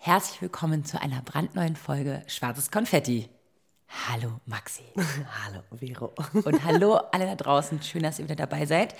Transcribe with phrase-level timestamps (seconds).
[0.00, 3.28] Herzlich willkommen zu einer brandneuen Folge Schwarzes Konfetti.
[4.08, 4.84] Hallo Maxi.
[5.44, 6.14] Hallo Vero.
[6.44, 7.82] Und hallo alle da draußen.
[7.82, 8.94] Schön, dass ihr wieder dabei seid.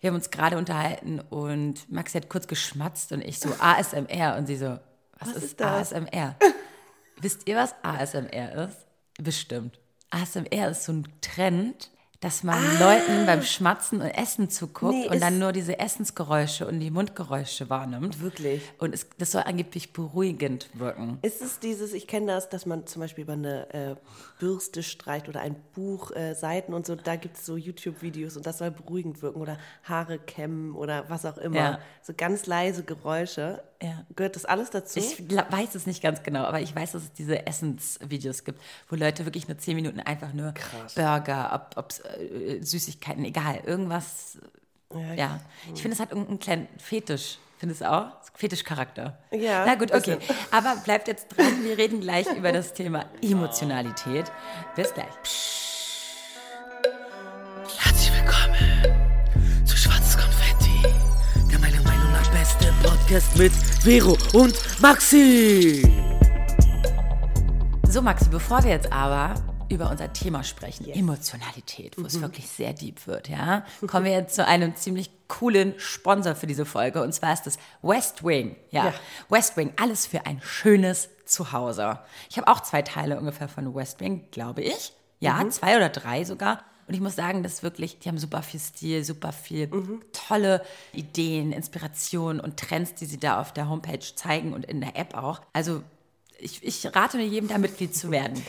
[0.00, 4.46] Wir haben uns gerade unterhalten und Maxi hat kurz geschmatzt und ich so ASMR und
[4.46, 4.78] sie so,
[5.18, 5.92] was, Was ist, ist das?
[5.92, 6.36] ASMR?
[7.20, 8.86] Wisst ihr, was ASMR ist?
[9.18, 9.80] Bestimmt.
[10.10, 11.90] ASMR ist so ein Trend,
[12.20, 16.80] dass man Leuten beim Schmatzen und Essen zuguckt Nee, und dann nur diese Essensgeräusche und
[16.80, 18.20] die Mundgeräusche wahrnimmt.
[18.20, 18.62] Wirklich?
[18.78, 21.18] Und es, das soll angeblich beruhigend wirken.
[21.22, 23.96] Ist es dieses, ich kenne das, dass man zum Beispiel über eine äh,
[24.38, 28.46] Bürste streicht oder ein Buch, äh, Seiten und so, da gibt es so YouTube-Videos und
[28.46, 31.56] das soll beruhigend wirken oder Haare kämmen oder was auch immer.
[31.56, 31.78] Ja.
[32.02, 33.62] So ganz leise Geräusche.
[33.82, 34.04] Ja.
[34.14, 34.98] Gehört das alles dazu?
[34.98, 38.96] Ich weiß es nicht ganz genau, aber ich weiß, dass es diese Essensvideos gibt, wo
[38.96, 40.54] Leute wirklich nur zehn Minuten einfach nur
[40.94, 44.38] Burger, ob, ob's, äh, Süßigkeiten, egal, irgendwas.
[44.94, 45.40] Ja, Ja,
[45.74, 47.38] ich finde, es hat irgendeinen kleinen Fetisch.
[47.58, 48.06] Findest du auch?
[48.34, 49.18] Fetischcharakter.
[49.30, 50.16] Ja, Na gut, okay.
[50.16, 50.36] bisschen.
[50.50, 51.64] Aber bleibt jetzt dran.
[51.64, 54.30] Wir reden gleich über das Thema Emotionalität.
[54.74, 55.06] Bis gleich.
[55.06, 55.65] Herzlich
[63.16, 65.90] Podcast mit Vero und Maxi.
[67.88, 69.32] So, Maxi, bevor wir jetzt aber
[69.70, 74.34] über unser Thema sprechen, Emotionalität, wo es wirklich sehr deep wird, ja, kommen wir jetzt
[74.34, 78.54] zu einem ziemlich coolen Sponsor für diese Folge und zwar ist das West Wing.
[78.70, 78.94] Ja, Ja.
[79.30, 81.98] West Wing, alles für ein schönes Zuhause.
[82.28, 84.92] Ich habe auch zwei Teile ungefähr von West Wing, glaube ich.
[85.20, 86.64] Ja, zwei oder drei sogar.
[86.88, 89.68] Und ich muss sagen, das wirklich, die haben super viel Stil, super viel
[90.12, 94.96] tolle Ideen, Inspirationen und Trends, die sie da auf der Homepage zeigen und in der
[94.96, 95.40] App auch.
[95.52, 95.82] Also
[96.38, 98.40] ich, ich rate nur jedem, da Mitglied zu werden.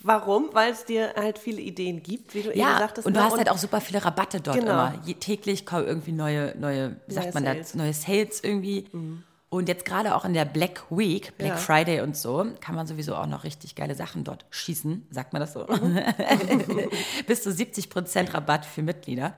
[0.00, 0.50] Warum?
[0.52, 3.06] Weil es dir halt viele Ideen gibt, wie du eben Ja, sagtest.
[3.06, 3.26] und du ne?
[3.26, 4.72] hast halt auch super viele Rabatte dort Genau.
[4.72, 5.00] immer.
[5.04, 7.74] Je, täglich kommen irgendwie neue, neue, wie sagt Neue man Sales.
[7.74, 8.86] neue Sales irgendwie.
[9.48, 11.56] Und jetzt gerade auch in der Black Week, Black Ja.
[11.56, 15.40] Friday und so, kann man sowieso auch noch richtig geile Sachen dort schießen, sagt man
[15.40, 15.66] das so?
[15.66, 16.00] Mhm.
[17.26, 19.34] Bis zu 70% Rabatt für Mitglieder.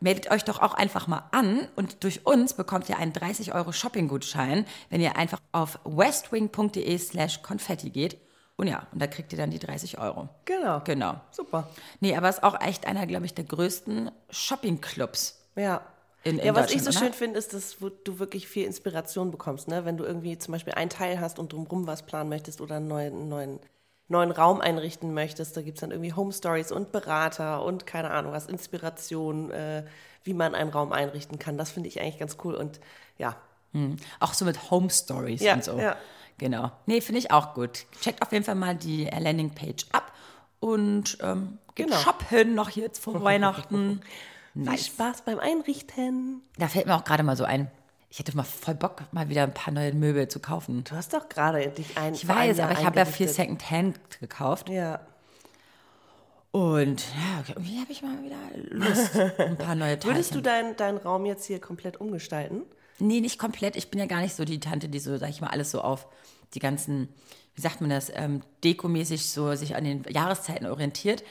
[0.00, 3.70] Meldet euch doch auch einfach mal an und durch uns bekommt ihr einen 30 Euro
[3.70, 8.18] Shopping-Gutschein, wenn ihr einfach auf westwing.de slash konfetti geht.
[8.56, 10.28] Und ja, und da kriegt ihr dann die 30 Euro.
[10.44, 10.80] Genau.
[10.84, 11.20] Genau.
[11.30, 11.68] Super.
[12.00, 15.38] Nee, aber es ist auch echt einer, glaube ich, der größten Shopping-Clubs.
[15.54, 15.82] Ja.
[16.24, 19.66] In- in ja, was ich so schön finde, ist, dass du wirklich viel Inspiration bekommst,
[19.68, 19.84] ne?
[19.84, 22.86] Wenn du irgendwie zum Beispiel einen Teil hast und drumherum was planen möchtest oder einen
[22.88, 23.58] neuen, neuen,
[24.08, 28.10] neuen Raum einrichten möchtest, da gibt es dann irgendwie Home Stories und Berater und keine
[28.10, 29.84] Ahnung was, Inspiration, äh,
[30.22, 31.58] wie man einen Raum einrichten kann.
[31.58, 32.78] Das finde ich eigentlich ganz cool und
[33.18, 33.36] ja,
[34.20, 35.78] Auch so mit Home Stories Ja, und so.
[35.78, 35.96] ja.
[36.38, 36.70] Genau.
[36.86, 37.84] Nee, finde ich auch gut.
[38.00, 40.12] Checkt auf jeden Fall mal die Landingpage ab
[40.60, 41.98] und ähm, geht Genau.
[41.98, 44.00] shoppen noch jetzt vor Weihnachten.
[44.52, 44.86] viel Nice.
[44.86, 46.42] Spaß beim Einrichten.
[46.58, 47.70] Da fällt mir auch gerade mal so ein,
[48.10, 50.84] ich hätte mal voll Bock, mal wieder ein paar neue Möbel zu kaufen.
[50.84, 52.14] Du hast doch gerade dich ein.
[52.14, 53.28] Ich weiß, aber ich habe ja viel.
[53.28, 54.68] Secondhand gekauft.
[54.68, 55.00] Ja.
[56.50, 58.36] Und ja, irgendwie habe ich mal wieder
[58.68, 60.14] Lust, ein paar neue Teile.
[60.14, 62.62] Würdest du deinen deinen Raum jetzt hier komplett umgestalten?
[62.98, 63.74] Nee, nicht komplett.
[63.76, 65.80] Ich bin ja gar nicht so die Tante, die so, sag ich mal, alles so
[65.80, 66.06] auf
[66.52, 67.08] die ganzen,
[67.54, 71.24] wie sagt man das, ähm, dekomäßig so sich an den Jahreszeiten orientiert.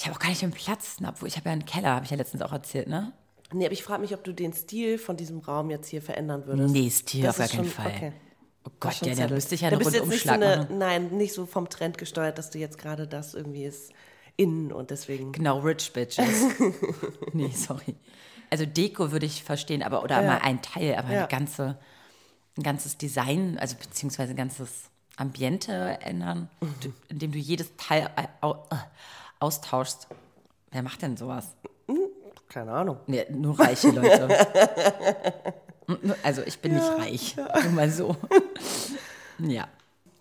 [0.00, 2.10] Ich habe auch gar nicht den Platz, obwohl ich habe ja einen Keller, habe ich
[2.12, 3.12] ja letztens auch erzählt, ne?
[3.52, 6.46] Nee, aber ich frage mich, ob du den Stil von diesem Raum jetzt hier verändern
[6.46, 6.72] würdest.
[6.72, 7.92] Nee, Stil Das auf gar keinen schon- Fall.
[7.96, 8.12] okay.
[8.64, 10.34] Oh Gott, ja, da müsste ich ja Da einen jetzt nicht so Rundumschlag
[10.70, 10.78] eine.
[10.78, 13.90] Nein, nicht so vom Trend gesteuert, dass du jetzt gerade das irgendwie ist
[14.36, 15.32] innen und deswegen.
[15.32, 16.44] Genau, Rich Bitches.
[17.32, 17.96] nee, sorry.
[18.50, 20.26] Also Deko würde ich verstehen, aber oder Ja.
[20.28, 21.18] mal ein Teil, aber Ja.
[21.20, 21.76] eine ganze,
[22.56, 25.72] ein ganzes Design, also beziehungsweise ein ganzes Ambiente
[26.02, 26.48] ändern,
[26.82, 28.08] du- indem du jedes Teil
[29.40, 30.08] austauschst.
[30.70, 31.54] Wer macht denn sowas?
[32.48, 32.98] Keine Ahnung.
[33.06, 34.28] Nee, nur reiche Leute.
[36.02, 38.14] Nur- also ich bin nicht reich, nur mal so.
[39.38, 39.66] ja.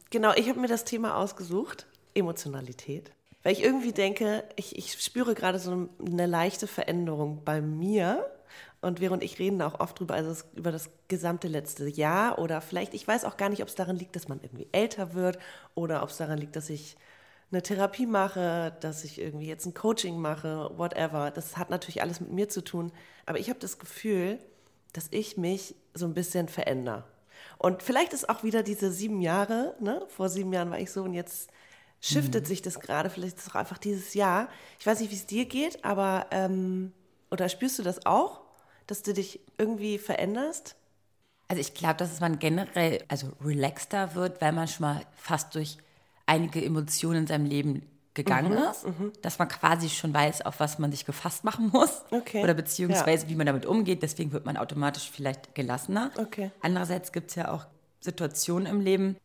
[0.09, 3.11] Genau, ich habe mir das Thema ausgesucht, Emotionalität.
[3.43, 8.25] Weil ich irgendwie denke, ich, ich spüre gerade so eine leichte Veränderung bei mir.
[8.79, 12.61] Und während ich reden da auch oft drüber, also über das gesamte letzte Jahr oder
[12.61, 15.39] vielleicht, ich weiß auch gar nicht, ob es daran liegt, dass man irgendwie älter wird
[15.75, 16.95] oder ob es daran liegt, dass ich
[17.51, 21.31] eine Therapie mache, dass ich irgendwie jetzt ein Coaching mache, whatever.
[21.31, 22.91] Das hat natürlich alles mit mir zu tun.
[23.25, 24.39] Aber ich habe das Gefühl,
[24.93, 27.05] dass ich mich so ein bisschen verändere.
[27.57, 30.05] Und vielleicht ist auch wieder diese sieben Jahre, ne?
[30.09, 31.49] vor sieben Jahren war ich so und jetzt
[31.99, 34.49] shiftet sich das gerade, vielleicht ist es auch einfach dieses Jahr.
[34.79, 36.93] Ich weiß nicht, wie es dir geht, aber ähm,
[37.31, 38.41] oder spürst du das auch,
[38.85, 40.75] dass du dich irgendwie veränderst?
[41.47, 45.77] Also ich glaube, dass man generell also relaxter wird, weil man schon mal fast durch
[46.27, 47.81] einige Emotionen in seinem Leben
[48.13, 48.85] gegangen Mhm, ist,
[49.23, 53.29] dass man quasi schon weiß, auf was man sich gefasst machen muss Okay, oder beziehungsweise
[53.29, 54.01] wie man damit umgeht.
[54.03, 56.11] Deswegen wird man automatisch vielleicht gelassener.
[56.17, 56.51] Okay.
[56.61, 57.65] Andererseits gibt es ja auch
[57.99, 59.17] Situationen im Leben,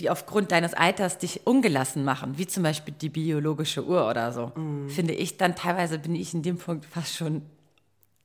[0.00, 4.50] die aufgrund deines Alters dich ungelassen machen, wie zum Beispiel die biologische Uhr oder so,
[4.88, 7.42] finde ich dann teilweise bin ich in dem Punkt fast schon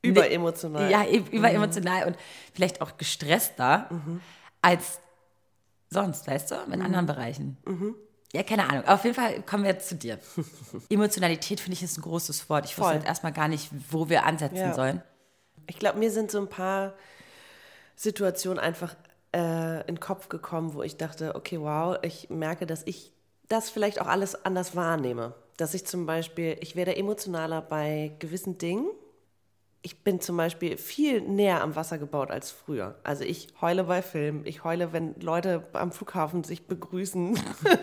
[0.02, 0.90] Überemotional.
[0.90, 2.16] ja, e- überemotional und
[2.54, 3.88] vielleicht auch gestresster
[4.62, 4.98] als
[5.90, 7.56] sonst, weißt du, in anderen Bereichen.
[8.32, 8.84] Ja, keine Ahnung.
[8.86, 10.18] Auf jeden Fall kommen wir jetzt zu dir.
[10.88, 12.64] Emotionalität finde ich ist ein großes Wort.
[12.64, 12.84] Ich Voll.
[12.84, 14.74] wusste jetzt erstmal gar nicht, wo wir ansetzen Ja.
[14.74, 15.02] sollen.
[15.66, 16.94] Ich glaube, mir sind so ein paar
[17.96, 18.94] Situationen einfach
[19.34, 23.12] äh, in den Kopf gekommen, wo ich dachte, okay, wow, ich merke, dass ich
[23.48, 25.34] das vielleicht auch alles anders wahrnehme.
[25.56, 28.86] Dass ich zum Beispiel, ich werde emotionaler bei gewissen Dingen.
[29.82, 32.98] Ich bin zum Beispiel viel näher am Wasser gebaut als früher.
[33.02, 37.38] Also ich heule bei Filmen, ich heule, wenn Leute am Flughafen sich begrüßen.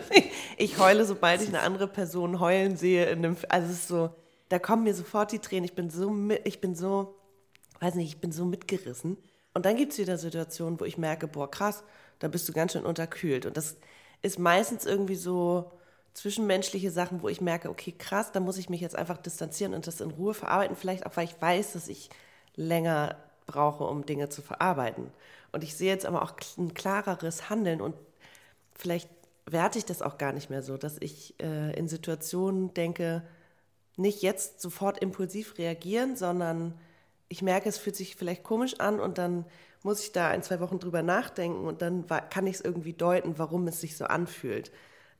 [0.58, 3.06] ich heule, sobald ich eine andere Person heulen sehe.
[3.06, 4.10] In einem, also es ist so,
[4.48, 5.64] da kommen mir sofort die Tränen.
[5.64, 6.14] Ich bin so,
[6.44, 7.18] ich bin so
[7.80, 9.16] weiß nicht, ich bin so mitgerissen.
[9.54, 11.82] Und dann gibt es wieder Situationen, wo ich merke, boah, krass,
[12.18, 13.46] da bist du ganz schön unterkühlt.
[13.46, 13.76] Und das
[14.22, 15.72] ist meistens irgendwie so
[16.18, 19.86] zwischenmenschliche Sachen, wo ich merke, okay, krass, da muss ich mich jetzt einfach distanzieren und
[19.86, 20.76] das in Ruhe verarbeiten.
[20.76, 22.10] Vielleicht auch, weil ich weiß, dass ich
[22.56, 23.16] länger
[23.46, 25.10] brauche, um Dinge zu verarbeiten.
[25.52, 27.94] Und ich sehe jetzt aber auch ein klareres Handeln und
[28.74, 29.08] vielleicht
[29.46, 33.22] werte ich das auch gar nicht mehr so, dass ich äh, in Situationen denke,
[33.96, 36.74] nicht jetzt sofort impulsiv reagieren, sondern
[37.28, 39.44] ich merke, es fühlt sich vielleicht komisch an und dann
[39.82, 43.38] muss ich da ein, zwei Wochen drüber nachdenken und dann kann ich es irgendwie deuten,
[43.38, 44.70] warum es sich so anfühlt.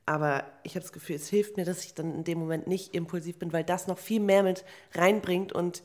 [0.08, 2.94] Aber ich habe das Gefühl, es hilft mir, dass ich dann in dem Moment nicht
[2.94, 4.64] impulsiv bin, weil das noch viel mehr mit
[4.94, 5.82] reinbringt und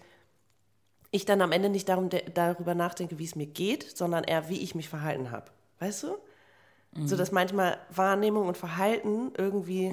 [1.12, 4.62] ich dann am Ende nicht darum, darüber nachdenke, wie es mir geht, sondern eher, wie
[4.62, 5.52] ich mich verhalten habe.
[5.80, 6.16] Weißt du?
[7.06, 9.92] So dass manchmal Wahrnehmung und Verhalten irgendwie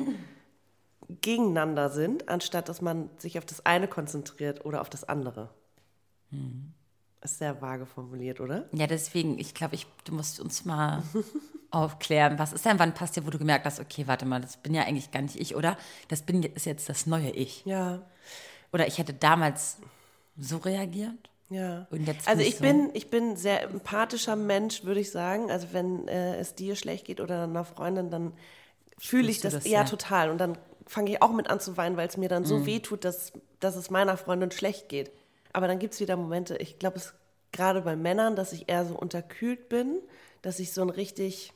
[1.09, 5.51] gegeneinander sind, anstatt dass man sich auf das eine konzentriert oder auf das andere.
[7.21, 8.69] Ist sehr vage formuliert, oder?
[8.71, 11.03] Ja, deswegen, ich glaube, ich, du musst uns mal
[11.71, 14.57] aufklären, was ist denn, wann passt dir, wo du gemerkt hast, okay, warte mal, das
[14.57, 15.77] bin ja eigentlich gar nicht ich, oder?
[16.09, 17.65] Das bin, ist jetzt das neue Ich.
[17.65, 18.03] Ja,
[18.73, 19.79] Oder ich hätte damals
[20.39, 21.31] so reagiert.
[21.49, 21.87] ja.
[21.91, 22.65] Und jetzt also ich so.
[22.65, 25.51] bin, ich bin ein sehr empathischer Mensch, würde ich sagen.
[25.51, 28.33] Also wenn äh, es dir schlecht geht oder einer Freundin, dann
[28.99, 29.85] fühle ich das, das, ja, ja.
[29.85, 30.31] total.
[30.31, 32.67] Und dann fange ich auch mit an zu weinen, weil es mir dann so Mhm.
[32.67, 35.11] weh tut, dass, dass es meiner Freundin schlecht geht.
[35.53, 37.15] Aber dann gibt es wieder Momente, ich glaube, es
[37.53, 39.99] gerade bei Männern, dass ich eher so unterkühlt bin,
[40.43, 41.53] dass ich so ein richtig,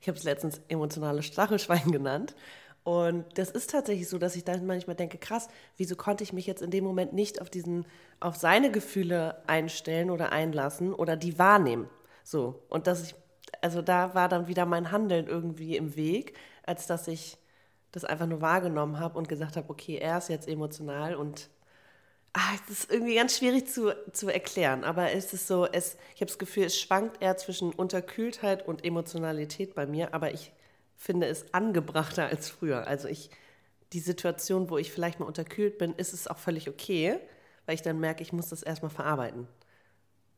[0.00, 2.34] ich habe es letztens emotionales Stachelschwein genannt.
[2.82, 6.46] Und das ist tatsächlich so, dass ich dann manchmal denke, krass, wieso konnte ich mich
[6.46, 7.86] jetzt in dem Moment nicht auf diesen,
[8.20, 11.88] auf seine Gefühle einstellen oder einlassen oder die wahrnehmen.
[12.24, 12.62] So.
[12.68, 13.14] Und dass ich,
[13.60, 17.36] also da war dann wieder mein Handeln irgendwie im Weg, als dass ich
[17.92, 21.50] das einfach nur wahrgenommen habe und gesagt habe, okay, er ist jetzt emotional und
[22.32, 26.20] Ah, es ist irgendwie ganz schwierig zu, zu erklären, aber es ist so, es, ich
[26.20, 30.52] habe das Gefühl, es schwankt eher zwischen Unterkühltheit und Emotionalität bei mir, aber ich
[30.96, 32.86] finde es angebrachter als früher.
[32.86, 33.30] Also ich,
[33.92, 37.18] die Situation, wo ich vielleicht mal unterkühlt bin, ist es auch völlig okay,
[37.66, 39.48] weil ich dann merke, ich muss das erstmal verarbeiten.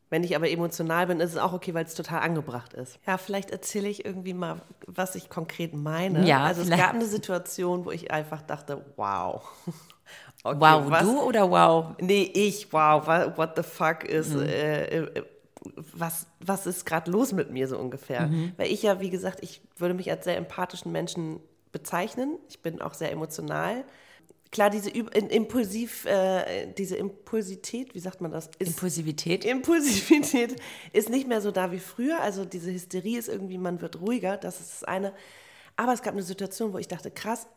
[0.09, 2.99] Wenn ich aber emotional bin, ist es auch okay, weil es total angebracht ist.
[3.05, 6.27] Ja, vielleicht erzähle ich irgendwie mal, was ich konkret meine.
[6.27, 6.83] Ja, also es vielleicht.
[6.83, 9.43] gab eine Situation, wo ich einfach dachte, wow.
[10.43, 11.95] Okay, wow, was- du oder wow?
[11.99, 13.05] Nee, ich, wow,
[13.37, 14.41] what the fuck ist, Mhm.
[14.43, 15.23] äh, äh,
[15.93, 18.27] was, was ist gerade los mit mir so ungefähr?
[18.27, 18.51] Mhm.
[18.57, 21.39] Weil ich ja, wie gesagt, ich würde mich als sehr empathischen Menschen
[21.71, 22.37] bezeichnen.
[22.49, 23.85] Ich bin auch sehr emotional.
[24.51, 28.49] Klar, diese Impulsiv, äh, diese Impulsität, wie sagt man das?
[28.59, 29.45] Ist, Impulsivität?
[29.45, 30.57] Impulsivität
[30.91, 32.19] ist nicht mehr so da wie früher.
[32.19, 35.13] Also diese Hysterie ist irgendwie, man wird ruhiger, das ist das eine.
[35.75, 37.47] Aber es gab eine Situation, wo ich dachte, krass,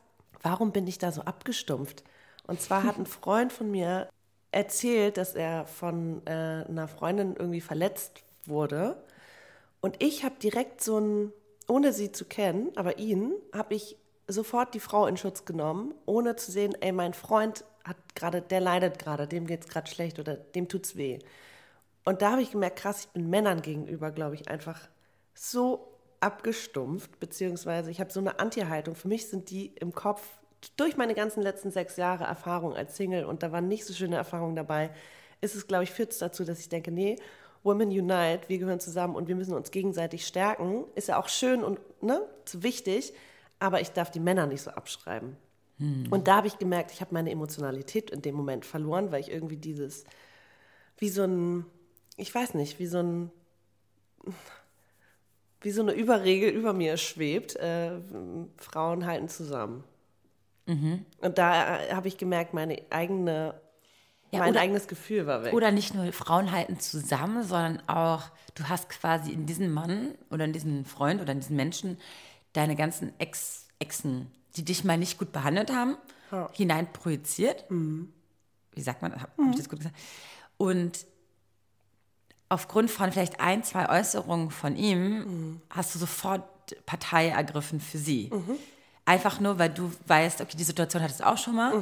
[0.42, 2.02] warum bin ich da so abgestumpft?
[2.46, 4.08] Und zwar hat ein Freund von mir
[4.52, 9.02] erzählt, dass er von äh, einer Freundin irgendwie verletzt wurde.
[9.80, 11.32] Und ich habe direkt so ein,
[11.68, 13.96] ohne sie zu kennen, aber ihn, habe ich
[14.28, 18.60] sofort die Frau in Schutz genommen, ohne zu sehen, ey, mein Freund hat gerade, der
[18.60, 21.18] leidet gerade, dem geht's gerade schlecht oder dem tut's weh.
[22.04, 24.80] Und da habe ich gemerkt, krass, ich bin Männern gegenüber, glaube ich, einfach
[25.34, 28.94] so abgestumpft, beziehungsweise ich habe so eine Anti-Haltung.
[28.94, 30.22] Für mich sind die im Kopf
[30.76, 34.16] durch meine ganzen letzten sechs Jahre Erfahrung als Single und da waren nicht so schöne
[34.16, 34.90] Erfahrungen dabei,
[35.40, 37.16] ist es, glaube ich, führt es dazu, dass ich denke, nee,
[37.62, 40.84] Women Unite, wir gehören zusammen und wir müssen uns gegenseitig stärken.
[40.94, 42.22] Ist ja auch schön und ne,
[42.52, 43.12] wichtig,
[43.58, 45.36] aber ich darf die Männer nicht so abschreiben.
[46.10, 49.30] Und da habe ich gemerkt, ich habe meine Emotionalität in dem Moment verloren, weil ich
[49.30, 50.04] irgendwie dieses,
[50.96, 51.66] wie so ein,
[52.16, 53.30] ich weiß nicht, wie so ein,
[55.60, 57.98] wie so eine Überregel über mir schwebt, äh,
[58.56, 59.84] Frauen halten zusammen.
[60.66, 63.54] Und da äh, habe ich gemerkt, meine eigene
[64.32, 65.52] Ja, mein oder- eigenes Gefühl war weg.
[65.54, 68.25] Oder nicht nur Frauen halten zusammen, sondern auch,
[68.56, 71.99] du hast quasi in diesen Mann oder in diesen Freund oder in diesen Menschen
[72.52, 75.96] deine ganzen Ex Exen, die dich mal nicht gut behandelt haben,
[76.54, 77.64] hinein projiziert.
[77.68, 79.12] Wie sagt man?
[79.12, 79.94] Hab, hab ich das gut gesagt?
[80.56, 81.06] Und
[82.49, 86.44] aufgrund von vielleicht ein, zwei Äußerungen von ihm hast du sofort
[86.87, 88.30] Partei ergriffen für sie.
[89.06, 91.72] Einfach nur, weil du weißt, okay, die Situation hattest du auch schon mal.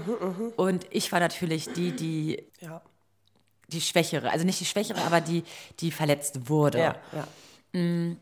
[0.57, 2.83] Und ich war natürlich die, die ja.
[3.69, 5.43] die Schwächere, also nicht die Schwächere, aber die,
[5.81, 6.79] die verletzt wurde.
[6.79, 8.17] Ja, ja.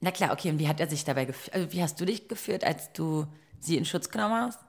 [0.00, 1.54] Na klar, okay, und wie hat er sich dabei gefühlt?
[1.54, 3.26] Also wie hast du dich gefühlt, als du
[3.60, 4.60] sie in Schutz genommen hast?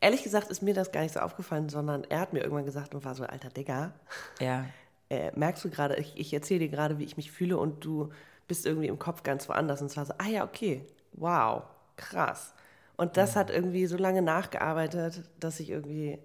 [0.00, 2.94] Ehrlich gesagt ist mir das gar nicht so aufgefallen, sondern er hat mir irgendwann gesagt
[2.94, 3.92] und war so, alter Digga,
[4.40, 4.66] Ja.
[5.10, 8.10] äh, merkst du gerade, ich, ich erzähle dir gerade, wie ich mich fühle und du
[8.46, 9.80] bist irgendwie im Kopf ganz woanders.
[9.80, 11.62] Und es war so, ah ja, okay, wow,
[11.98, 12.54] krass.
[12.96, 16.18] Und das hat irgendwie so lange nachgearbeitet, dass ich irgendwie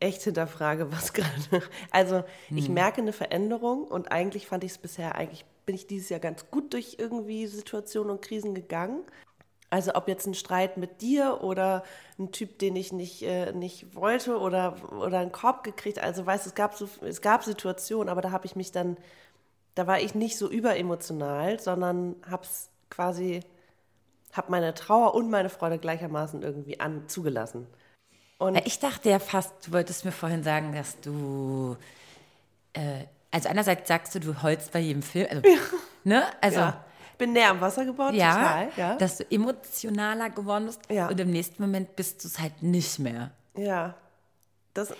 [0.00, 1.62] echt hinterfrage, was gerade.
[1.90, 2.24] Also
[2.54, 6.20] ich merke eine Veränderung und eigentlich fand ich es bisher, eigentlich bin ich dieses Jahr
[6.20, 9.02] ganz gut durch irgendwie Situationen und Krisen gegangen.
[9.70, 11.82] Also ob jetzt ein Streit mit dir oder
[12.18, 15.98] ein Typ, den ich nicht, äh, nicht wollte oder, oder einen Korb gekriegt.
[15.98, 18.96] Also weißt, es gab so, es gab Situationen, aber da habe ich mich dann,
[19.74, 23.40] da war ich nicht so überemotional, sondern hab's quasi,
[24.34, 27.66] hab meine Trauer und meine Freude gleichermaßen irgendwie an, zugelassen.
[28.38, 31.76] Und Ich dachte ja fast, du wolltest mir vorhin sagen, dass du,
[32.72, 35.42] äh, also einerseits sagst du, du heulst bei jedem Film, also,
[36.04, 36.24] ne?
[36.40, 36.84] Also, ja, ja,
[37.16, 38.68] bin näher am Wasser gebaut, total.
[38.76, 41.06] Ja, dass du emotionaler geworden bist Ja.
[41.08, 43.30] und im nächsten Moment bist du es halt nicht mehr.
[43.56, 43.94] ja.
[44.74, 44.88] Das,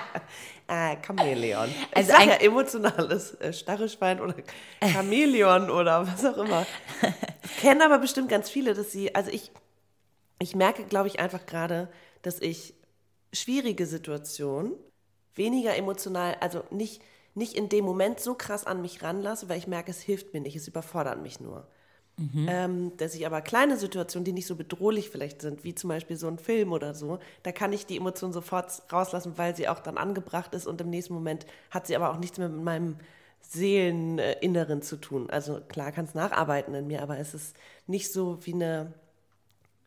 [0.68, 1.68] äh, Chamäleon.
[1.90, 4.34] Ich Also ein- ja emotionales äh, Starreschwein oder
[4.92, 6.66] Chamäleon oder was auch immer.
[7.60, 9.50] Kennen aber bestimmt ganz viele, dass sie, also ich,
[10.38, 11.88] ich merke, glaube ich, einfach gerade,
[12.22, 12.74] dass ich
[13.32, 14.74] schwierige Situationen
[15.34, 17.02] weniger emotional, also nicht,
[17.34, 20.40] nicht in dem Moment so krass an mich ranlasse, weil ich merke, es hilft mir
[20.40, 21.66] nicht, es überfordert mich nur.
[22.48, 26.16] Ähm, dass ich aber kleine Situationen, die nicht so bedrohlich vielleicht sind, wie zum Beispiel
[26.16, 29.80] so ein Film oder so, da kann ich die Emotion sofort rauslassen, weil sie auch
[29.80, 32.96] dann angebracht ist und im nächsten Moment hat sie aber auch nichts mehr mit meinem
[33.40, 35.28] Seeleninneren zu tun.
[35.30, 37.56] Also klar kann es nacharbeiten in mir, aber es ist
[37.88, 38.94] nicht so wie eine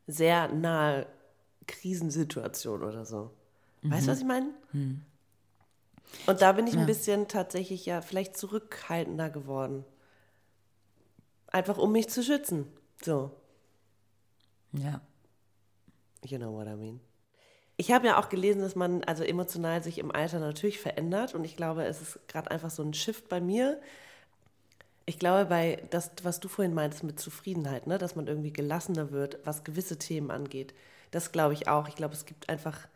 [0.08, 1.06] sehr nahe
[1.66, 3.32] Krisensituation oder so.
[3.84, 4.50] Weißt du, was ich meine?
[6.26, 9.86] Und da bin ich ein bisschen tatsächlich ja vielleicht zurückhaltender geworden.
[11.52, 12.68] Einfach um mich zu schützen.
[13.04, 13.32] So,
[14.74, 15.02] Ja.
[16.26, 17.00] you know what I mean.
[17.78, 21.44] Ich habe ja auch gelesen, dass man also emotional sich im Alter natürlich verändert und
[21.44, 23.80] ich glaube, es ist gerade einfach so ein Shift bei mir.
[25.06, 29.12] Ich glaube, bei das, was du vorhin meintest mit Zufriedenheit, ne, dass man irgendwie gelassener
[29.12, 30.74] wird, was gewisse Themen angeht,
[31.12, 31.88] das glaube ich auch.
[31.88, 32.88] Ich glaube, es gibt einfach,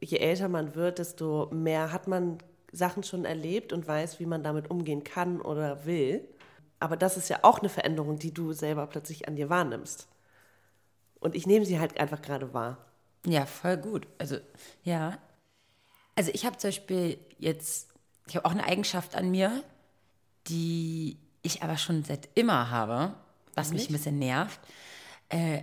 [0.00, 2.38] je älter man wird, desto mehr hat man
[2.72, 6.28] Sachen schon erlebt und weiß, wie man damit umgehen kann oder will.
[6.80, 10.06] Aber das ist ja auch eine Veränderung, die du selber plötzlich an dir wahrnimmst.
[11.20, 12.78] Und ich nehme sie halt einfach gerade wahr.
[13.26, 14.06] Ja, voll gut.
[14.18, 14.38] Also,
[14.84, 15.18] ja.
[16.14, 17.88] Also ich habe zum Beispiel jetzt,
[18.26, 19.62] ich habe auch eine Eigenschaft an mir,
[20.46, 23.14] die ich aber schon seit immer habe,
[23.54, 24.60] was mich ein bisschen nervt.
[25.28, 25.62] Äh,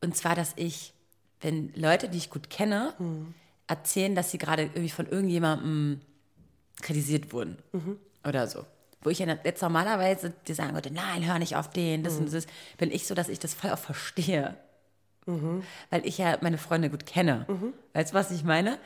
[0.00, 0.94] und zwar, dass ich,
[1.40, 2.94] wenn Leute, die ich gut kenne,
[3.66, 6.00] erzählen, dass sie gerade irgendwie von irgendjemandem
[6.80, 7.58] kritisiert wurden
[8.24, 8.64] oder so.
[9.02, 12.32] Wo ich ja jetzt normalerweise dir sagen würde, nein, hör nicht auf den, das und
[12.32, 12.46] das,
[12.78, 14.56] bin ich so, dass ich das voll auch verstehe
[15.90, 17.44] weil ich ja meine Freunde gut kenne.
[17.92, 18.78] Weißt du, was ich meine?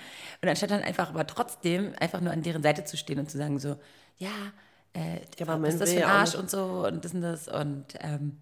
[0.42, 3.38] Und anstatt dann einfach aber trotzdem einfach nur an deren Seite zu stehen und zu
[3.38, 3.76] sagen so,
[4.18, 4.30] ja,
[4.92, 7.84] äh, Ja, was ist das für ein Arsch und so und das und das und
[8.00, 8.38] ähm,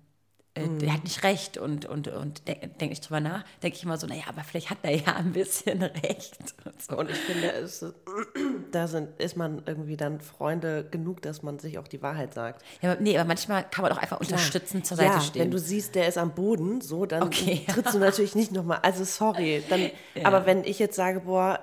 [0.55, 3.85] äh, der hat nicht recht und, und, und denke denk ich drüber nach, denke ich
[3.85, 6.39] immer so, naja, aber vielleicht hat er ja ein bisschen recht.
[6.65, 6.97] Und so.
[6.99, 7.85] Und ich finde, es,
[8.73, 12.65] da sind, ist man irgendwie dann Freunde genug, dass man sich auch die Wahrheit sagt.
[12.83, 15.43] ja, aber, nee, aber manchmal kann man auch einfach unterstützend zur Seite ja, stehen.
[15.43, 17.65] wenn du siehst, der ist am Boden, so, dann Okay.
[17.69, 19.63] trittst du natürlich nicht nochmal, also sorry.
[19.69, 19.91] Dann,
[20.25, 21.61] Aber wenn ich jetzt sage, boah,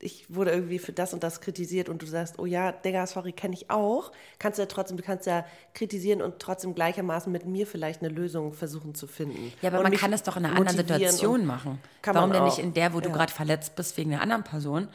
[0.00, 3.32] ich wurde irgendwie für das und das kritisiert und du sagst, oh ja, Digga, sorry,
[3.32, 7.46] kenne ich auch, kannst du ja trotzdem, du kannst ja kritisieren und trotzdem gleichermaßen mit
[7.46, 9.52] mir vielleicht eine Lösung versuchen zu finden.
[9.62, 11.78] Ja, aber Und man kann das doch in einer anderen Situation machen.
[12.02, 13.14] Warum denn nicht in der, wo du Ja.
[13.14, 14.88] gerade verletzt bist wegen einer anderen Person?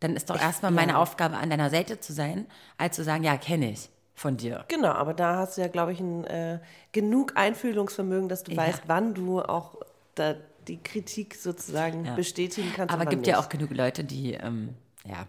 [0.00, 0.98] Dann ist doch erstmal meine ja.
[0.98, 2.46] Aufgabe, an deiner Seite zu sein,
[2.78, 4.64] als zu sagen, ja, kenne ich von dir.
[4.68, 6.58] Genau, aber da hast du ja, glaube ich, ein, äh,
[6.92, 8.56] genug Einfühlungsvermögen, dass du Ja.
[8.58, 9.76] weißt, wann du auch
[10.14, 10.34] da
[10.70, 12.14] die Kritik sozusagen Ja.
[12.14, 12.94] bestätigen kannst.
[12.94, 13.44] Aber es gibt ja nicht.
[13.44, 14.74] auch genug Leute, die, ähm,
[15.04, 15.26] ja,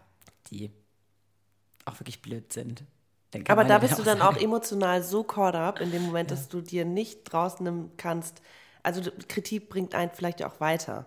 [0.49, 0.71] die
[1.85, 2.83] auch wirklich blöd sind.
[3.47, 4.43] Aber da ja bist du dann auch sagen.
[4.45, 8.41] emotional so caught up in dem Moment, dass du dir nicht rausnehmen kannst,
[8.83, 11.05] Also Kritik bringt einen vielleicht ja auch weiter.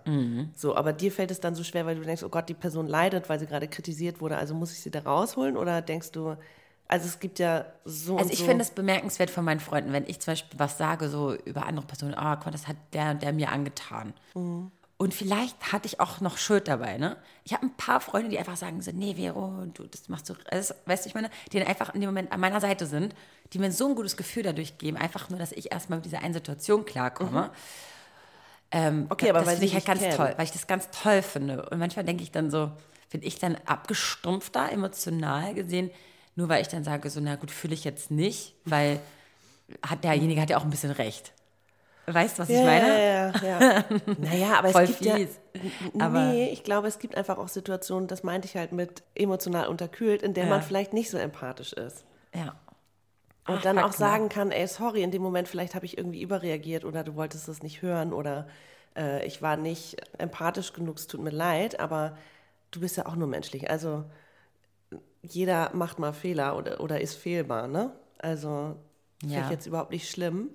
[0.55, 2.87] So, aber dir fällt es dann so schwer, weil du denkst, oh Gott, die Person
[2.87, 5.57] leidet, weil sie gerade kritisiert wurde, also muss ich sie da rausholen?
[5.57, 6.37] Oder denkst du,
[6.95, 8.45] also es gibt ja so Also ich so.
[8.45, 11.85] finde es bemerkenswert von meinen Freunden, wenn ich zum Beispiel was sage, so über andere
[11.87, 14.15] Personen, ah, guck mal, das hat der und der mir angetan.
[14.97, 17.17] Und vielleicht hatte ich auch noch Schuld dabei, ne?
[17.43, 20.35] Ich habe ein paar Freunde, die einfach sagen so, nee, Vero, du, das machst du,
[20.51, 23.13] also, weißt du, ich meine, die dann einfach in dem Moment an meiner Seite sind,
[23.53, 26.21] die mir so ein gutes Gefühl dadurch geben, einfach nur, dass ich erstmal mit dieser
[26.23, 27.51] einen Situation klarkomme.
[28.71, 30.17] Ähm, Okay, aber das weil ich halt ganz kennen.
[30.17, 31.69] toll, weil ich das ganz toll finde.
[31.71, 32.71] Und manchmal denke ich dann so,
[33.11, 35.91] bin ich dann abgestumpfter, emotional gesehen,
[36.37, 39.01] nur weil ich dann sage, so, na gut, fühle ich jetzt nicht, weil
[39.87, 41.33] hat derjenige hat ja auch ein bisschen recht.
[42.07, 42.89] Weißt du, was ich ja, meine?
[42.89, 43.85] Ja, ja, ja.
[44.19, 45.41] naja, aber Voll es gibt ja, fies.
[45.99, 49.69] Aber- nee, ich glaube, es gibt einfach auch Situationen, das meinte ich halt mit emotional
[49.69, 50.51] unterkühlt, in der Ja.
[50.51, 52.05] man vielleicht nicht so empathisch ist.
[52.35, 52.55] Ja.
[53.47, 56.23] Und Ach, dann auch sagen kann, ey, sorry, in dem Moment vielleicht habe ich irgendwie
[56.23, 58.49] überreagiert oder du wolltest das nicht hören oder
[58.97, 62.17] äh, ich war nicht empathisch genug, es tut mir leid, aber
[62.71, 63.71] du bist ja auch nur menschlich.
[63.71, 64.05] Also
[65.29, 67.93] jeder macht mal Fehler oder, oder ist fehlbar, ne?
[68.19, 68.77] Also
[69.21, 69.45] finde Ja.
[69.45, 70.51] ich jetzt überhaupt nicht schlimm.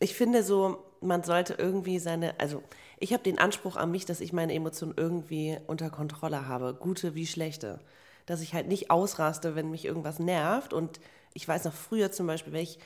[0.00, 2.62] Ich finde so, man sollte irgendwie seine, also
[2.98, 7.14] ich habe den Anspruch an mich, dass ich meine Emotionen irgendwie unter Kontrolle habe, gute
[7.14, 7.80] wie schlechte.
[8.26, 10.72] Dass ich halt nicht ausraste, wenn mich irgendwas nervt.
[10.72, 11.00] Und
[11.34, 12.78] ich weiß noch früher zum Beispiel, wenn ich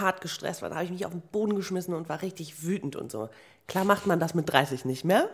[0.00, 2.96] hart gestresst war, da habe ich mich auf den Boden geschmissen und war richtig wütend
[2.96, 3.28] und so.
[3.68, 5.28] Klar macht man das mit 30 nicht mehr.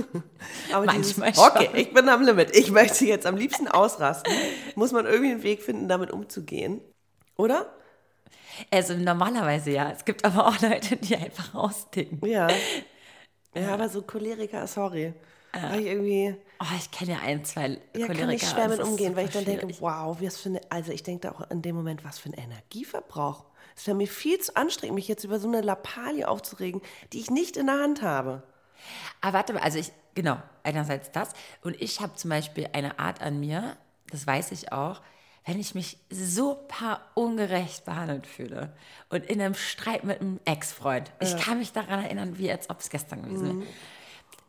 [0.72, 2.54] Aber Manchmal dieses, okay, ich bin am Limit.
[2.56, 4.32] Ich möchte jetzt am liebsten ausrasten.
[4.74, 6.80] Muss man irgendwie einen Weg finden, damit umzugehen.
[7.36, 7.72] Oder?
[8.70, 9.90] Also normalerweise ja.
[9.90, 12.20] Es gibt aber auch Leute, die einfach rausticken.
[12.28, 12.48] Ja.
[13.54, 15.14] Ja, aber so Choleriker, sorry.
[15.68, 18.14] Weil ich irgendwie, Oh, ich kenne ja ein, zwei ja, Choleriker.
[18.14, 21.02] kann ich schwer mit umgehen, weil ich dann denke, wow, was für eine, also ich
[21.02, 23.44] denke da auch in dem Moment, was für ein Energieverbrauch.
[23.76, 26.80] Es wäre mir viel zu anstrengend, mich jetzt über so eine Lappalie aufzuregen,
[27.12, 28.42] die ich nicht in der Hand habe.
[29.20, 31.32] Aber warte mal, also ich, genau, einerseits das.
[31.62, 33.76] Und ich habe zum Beispiel eine Art an mir,
[34.10, 35.00] das weiß ich auch,
[35.46, 38.72] wenn ich mich super ungerecht behandelt fühle
[39.10, 41.12] und in einem Streit mit einem Ex-Freund.
[41.20, 43.70] Ich kann mich daran erinnern, wie als ob es gestern gewesen wäre.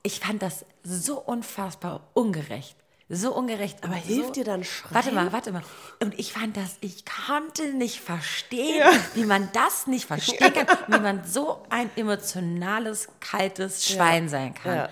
[0.04, 2.78] Ich fand das so unfassbar ungerecht.
[3.08, 3.84] So ungerecht.
[3.84, 4.96] Aber hilft so, dir dann Schreien?
[4.96, 5.62] Warte mal, warte mal.
[6.02, 11.00] Und ich fand das, ich konnte nicht verstehen, wie man das nicht verstehen kann, wie
[11.00, 14.76] man so ein emotionales, kaltes Schwein sein kann.
[14.76, 14.90] Ja.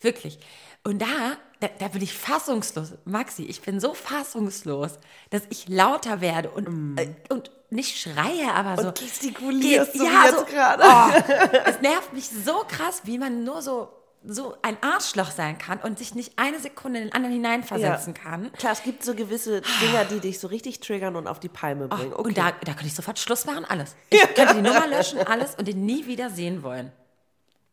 [0.00, 0.38] Wirklich.
[0.84, 2.94] Und da, da, da bin ich fassungslos.
[3.04, 4.98] Maxi, ich bin so fassungslos,
[5.30, 8.88] dass ich lauter werde und, äh, und nicht schreie, aber so.
[8.88, 10.82] Und gestikulierst, so wie ja, jetzt so, gerade.
[10.84, 13.88] Oh, es nervt mich so krass, wie man nur so,
[14.24, 18.52] so ein Arschloch sein kann und sich nicht eine Sekunde in den anderen hineinversetzen kann.
[18.52, 21.88] Klar, es gibt so gewisse Dinger, die dich so richtig triggern und auf die Palme
[21.88, 22.12] bringen.
[22.12, 22.22] Okay.
[22.28, 23.96] Und da, da könnte ich sofort Schluss machen, alles.
[24.10, 26.92] Ich könnte die Nummer löschen, alles und den nie wieder sehen wollen.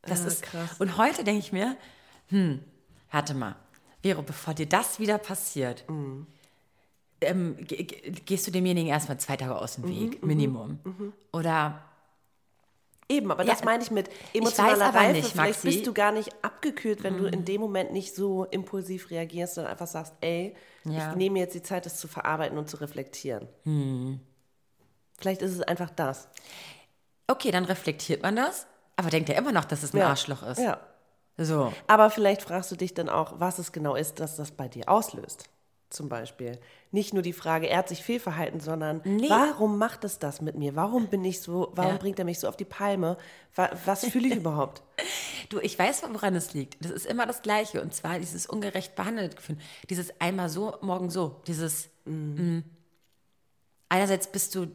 [0.01, 0.69] Das Ja, ist krass.
[0.79, 1.75] Und heute denke ich mir,
[2.29, 2.63] hm,
[3.11, 3.55] warte mal,
[4.01, 6.25] Vero, bevor dir das wieder passiert, Mhm.
[7.21, 10.79] ähm, ge- ge- gehst du demjenigen erstmal zwei Tage aus dem Mhm, Weg, Minimum.
[11.33, 11.83] Oder
[13.11, 15.13] Eben, aber das Ja, meine ich mit emotionaler aber Reife.
[15.13, 15.63] nicht, Vielleicht.
[15.63, 15.67] Mhm.
[15.69, 19.71] bist du gar nicht abgekühlt, wenn du in dem Moment nicht so impulsiv reagierst, sondern
[19.71, 21.09] einfach sagst, ey, Ja.
[21.09, 23.47] ich nehme mir jetzt die Zeit, das zu verarbeiten und zu reflektieren.
[25.17, 26.27] Vielleicht ist es einfach das.
[27.27, 30.07] okay, dann reflektiert man das, aber denkt ja immer noch, dass es ein Ja.
[30.09, 30.59] Arschloch ist.
[30.59, 30.79] Ja.
[31.37, 31.71] So.
[31.87, 34.89] Aber vielleicht fragst du dich dann auch, was es genau ist, dass das bei dir
[34.89, 35.45] auslöst.
[35.89, 36.59] Zum Beispiel.
[36.91, 39.27] Nicht nur die Frage, er hat sich fehlverhalten, sondern Nee.
[39.29, 40.75] warum macht es das mit mir?
[40.75, 41.97] Warum bin ich so, warum Ja.
[41.97, 43.17] bringt er mich so auf die Palme?
[43.55, 44.83] Wa- Was fühle ich überhaupt?
[45.49, 46.83] Du, ich weiß, woran es liegt.
[46.85, 47.81] Das ist immer das Gleiche.
[47.81, 49.57] Und zwar dieses ungerecht behandelt Gefühl.
[49.89, 51.41] Dieses einmal so, morgen so.
[51.47, 52.59] Dieses, mm.
[53.89, 54.67] einerseits bist du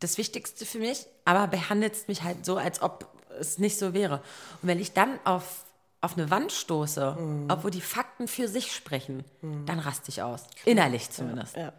[0.00, 3.08] das Wichtigste für mich, aber behandelst mich halt so, als ob
[3.40, 4.22] es nicht so wäre.
[4.62, 5.64] Und wenn ich dann auf,
[6.00, 9.24] auf eine Wand stoße, obwohl die Fakten für sich sprechen,
[9.66, 10.44] dann raste ich aus.
[10.64, 11.56] Innerlich zumindest.
[11.56, 11.72] Ja.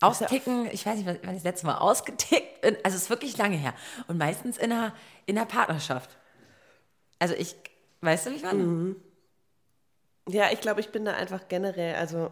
[0.00, 2.76] Austicken, ich weiß nicht, wann ich das letzte Mal ausgetickt bin.
[2.84, 3.74] Also es ist wirklich lange her.
[4.08, 6.10] Und meistens in einer, in einer Partnerschaft.
[7.18, 7.56] Also ich,
[8.02, 8.96] weißt du, wie ich meine?
[10.28, 12.30] Ja, ich glaube, ich bin da einfach generell, also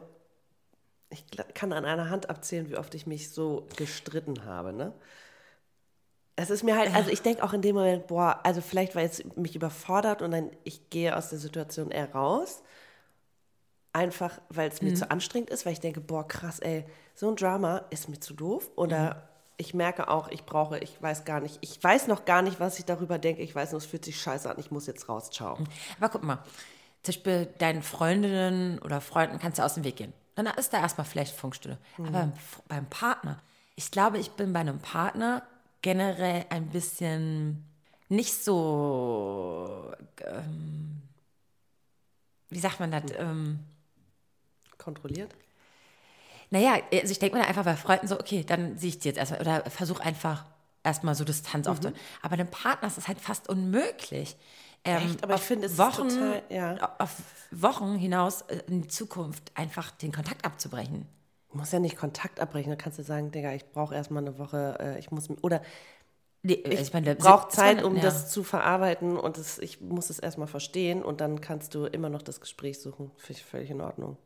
[1.11, 1.25] ich
[1.55, 4.93] kann an einer Hand abzählen, wie oft ich mich so gestritten habe, ne?
[6.37, 9.03] Es ist mir halt, also ich denke auch in dem Moment, boah, also vielleicht war
[9.03, 12.63] jetzt mich überfordert und dann ich gehe aus der Situation eher raus.
[13.93, 17.37] Einfach, weil es mir zu anstrengend ist, weil ich denke, boah, krass, ey, so ein
[17.37, 18.69] Drama ist mir zu doof.
[18.75, 22.59] Oder ich merke auch, ich brauche, ich weiß gar nicht, ich weiß noch gar nicht,
[22.59, 23.43] was ich darüber denke.
[23.43, 25.57] Ich weiß nur, es fühlt sich scheiße an, ich muss jetzt raus, ciao.
[25.99, 26.39] Aber guck mal,
[27.05, 30.13] zum Beispiel deinen Freundinnen oder Freunden kannst du aus dem Weg gehen.
[30.35, 31.79] Dann ist da erstmal vielleicht Funkstunde.
[31.99, 32.33] Aber beim,
[32.67, 33.39] beim Partner,
[33.77, 35.45] ich glaube, ich bin bei einem Partner
[35.85, 37.63] generell ein bisschen
[38.09, 39.93] nicht so,
[40.25, 41.03] ähm,
[42.49, 43.03] wie sagt man das?
[43.19, 43.61] Ähm,
[44.79, 45.31] Kontrolliert?
[46.51, 49.19] naja, also ich denke mir einfach bei Freunden so, okay, dann sehe ich die jetzt
[49.19, 50.47] erstmal oder versuche einfach
[50.83, 52.01] erstmal so Distanz aufzunehmen.
[52.23, 54.37] Aber einem Partner ist es halt fast unmöglich.
[54.85, 55.23] Ähm, Echt?
[55.23, 56.95] Aber ich auf finde, es Wochen, total- ja.
[56.99, 57.17] auf
[57.51, 61.07] Wochen hinaus äh, in die Zukunft einfach den Kontakt abzubrechen.
[61.55, 62.71] Du musst ja nicht Kontakt abbrechen.
[62.71, 65.63] Da kannst du sagen, Digga, ich brauche erstmal eine Woche, äh, ich muss, oder
[66.43, 68.03] Nee, ich, ich brauche Zeit, um ja.
[68.03, 72.11] das zu verarbeiten und das, ich muss es erstmal verstehen und dann kannst du immer
[72.11, 73.13] noch das Gespräch suchen.
[73.17, 74.19] Finde ich völlig in Ordnung.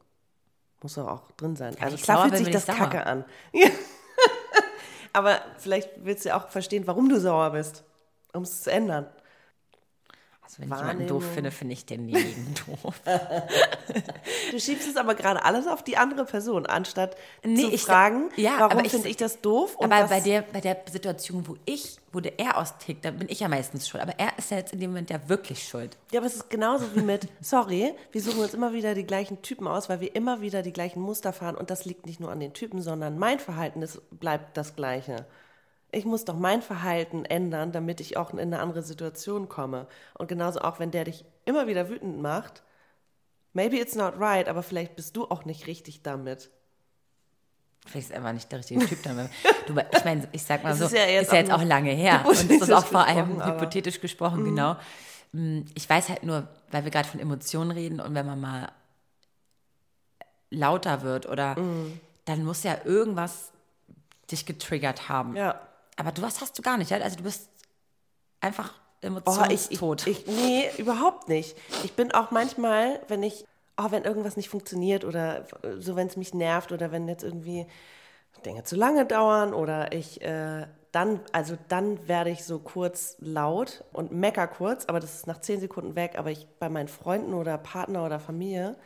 [0.83, 1.77] Muss doch auch drin sein.
[1.79, 3.25] Also ich klar fühlt sich das kacke an.
[3.53, 3.69] Ja.
[5.12, 7.85] Aber vielleicht willst du ja auch verstehen, warum du sauer bist,
[8.33, 9.07] um es zu ändern.
[10.48, 12.94] Also wenn ich jemanden doof finde, finde ich denjenigen doof.
[14.50, 18.56] Du schiebst es aber gerade alles auf die andere Person, anstatt Nee, zu fragen, ja,
[18.56, 19.76] aber warum finde ich das doof?
[19.78, 23.40] Aber bei der, bei der Situation, wo ich, wo der er austickt, da bin ich
[23.40, 24.02] ja meistens schuld.
[24.02, 25.98] Aber er ist ja jetzt in dem Moment ja wirklich schuld.
[26.12, 29.42] Ja, aber es ist genauso wie mit, sorry, wir suchen uns immer wieder die gleichen
[29.42, 32.30] Typen aus, weil wir immer wieder die gleichen Muster fahren und das liegt nicht nur
[32.30, 35.26] an den Typen, sondern mein Verhalten ist, bleibt das gleiche.
[35.90, 39.87] Ich muss doch mein Verhalten ändern, damit ich auch in eine andere Situation komme.
[40.14, 42.62] Und genauso auch, wenn der dich immer wieder wütend macht,
[43.55, 46.51] maybe it's not right, aber vielleicht bist du auch nicht richtig damit.
[47.87, 49.31] Vielleicht ist er einfach nicht der richtige Typ damit.
[49.66, 51.64] Du, ich meine, ich sag mal so, ist ja jetzt ist ja jetzt auch auch
[51.64, 52.24] lange her.
[52.27, 53.44] Und es ist auch vor allem Mhm.
[53.44, 54.77] hypothetisch gesprochen, genau.
[55.33, 58.72] Mm, Ich weiß halt nur, weil wir gerade von Emotionen reden und wenn man mal
[60.51, 62.01] lauter wird oder Mhm.
[62.24, 63.53] dann muss ja irgendwas
[64.31, 65.37] dich getriggert haben.
[65.37, 65.61] Ja.
[65.98, 66.92] Aber du, was hast du gar nicht?
[66.92, 67.50] Also du bist
[68.40, 68.72] einfach
[69.26, 70.06] Oh, ich, ich, emotionstot.
[70.06, 71.56] ich, nee, überhaupt nicht.
[71.84, 73.44] Ich bin auch manchmal, wenn ich,
[73.76, 75.46] oh, wenn irgendwas nicht funktioniert oder
[75.78, 77.66] so, wenn es mich nervt oder wenn jetzt irgendwie
[78.44, 83.84] Dinge zu lange dauern oder ich äh, dann, also dann werde ich so kurz laut
[83.92, 86.14] und mecker kurz, aber das ist nach zehn Sekunden weg.
[86.16, 88.76] Aber ich bei meinen Freunden oder Partner oder Familie,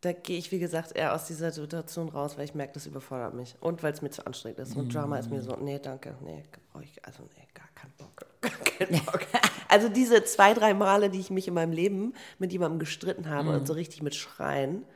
[0.00, 3.34] da gehe ich, wie gesagt, eher aus dieser Situation raus, weil ich merke, das überfordert
[3.34, 3.56] mich.
[3.60, 4.76] Und weil es mir zu anstrengend ist.
[4.76, 8.26] Und Drama ist mir so, nee, danke, nee, brauche ich, also nee, gar keinen Bock.
[8.40, 9.20] Gar keinen Bock.
[9.70, 13.50] Also diese zwei, drei Male, die ich mich in meinem Leben mit jemandem gestritten habe
[13.50, 14.86] und so richtig mit Schreien,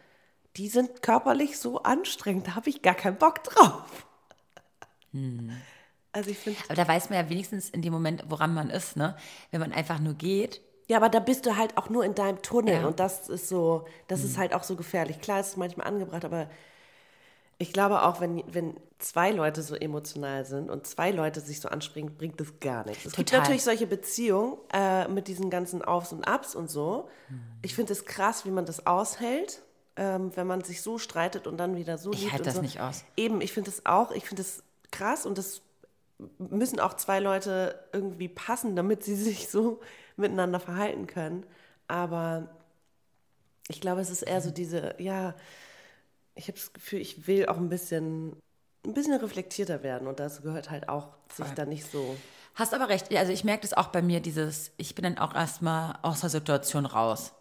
[0.56, 4.06] die sind körperlich so anstrengend, da habe ich gar keinen Bock drauf.
[6.12, 8.96] Also ich finde, Aber da weiß man ja wenigstens in dem Moment, woran man ist,
[8.96, 9.14] ne?
[9.50, 10.62] Wenn man einfach nur geht.
[10.88, 12.80] Ja, aber da bist du halt auch nur in deinem Tunnel Ja.
[12.80, 12.86] Mhm.
[12.88, 15.20] und das ist so, das ist halt auch so gefährlich.
[15.20, 16.48] Klar, es ist manchmal angebracht, aber
[17.58, 21.68] ich glaube auch, wenn, wenn zwei Leute so emotional sind und zwei Leute sich so
[21.68, 23.04] anspringen, bringt das gar nichts.
[23.06, 27.08] Es gibt natürlich solche Beziehungen äh, mit diesen ganzen Aufs und Abs und so.
[27.28, 27.40] Mhm.
[27.62, 29.62] Ich finde es krass, wie man das aushält,
[29.96, 32.62] ähm, wenn man sich so streitet und dann wieder so Ich halte das so.
[32.62, 33.04] nicht aus.
[33.16, 35.62] Eben, ich finde es auch, ich finde es krass und das
[36.38, 39.80] müssen auch zwei Leute irgendwie passen, damit sie sich so
[40.16, 41.44] miteinander verhalten können.
[41.88, 42.48] Aber
[43.68, 45.34] ich glaube, es ist eher so diese, ja,
[46.34, 48.36] ich habe das Gefühl, ich will auch ein bisschen,
[48.86, 52.16] ein bisschen reflektierter werden und dazu gehört halt auch, sich da nicht so.
[52.54, 53.14] Hast aber recht.
[53.16, 56.30] Also ich merke das auch bei mir, dieses, ich bin dann auch erstmal aus der
[56.30, 57.32] Situation raus.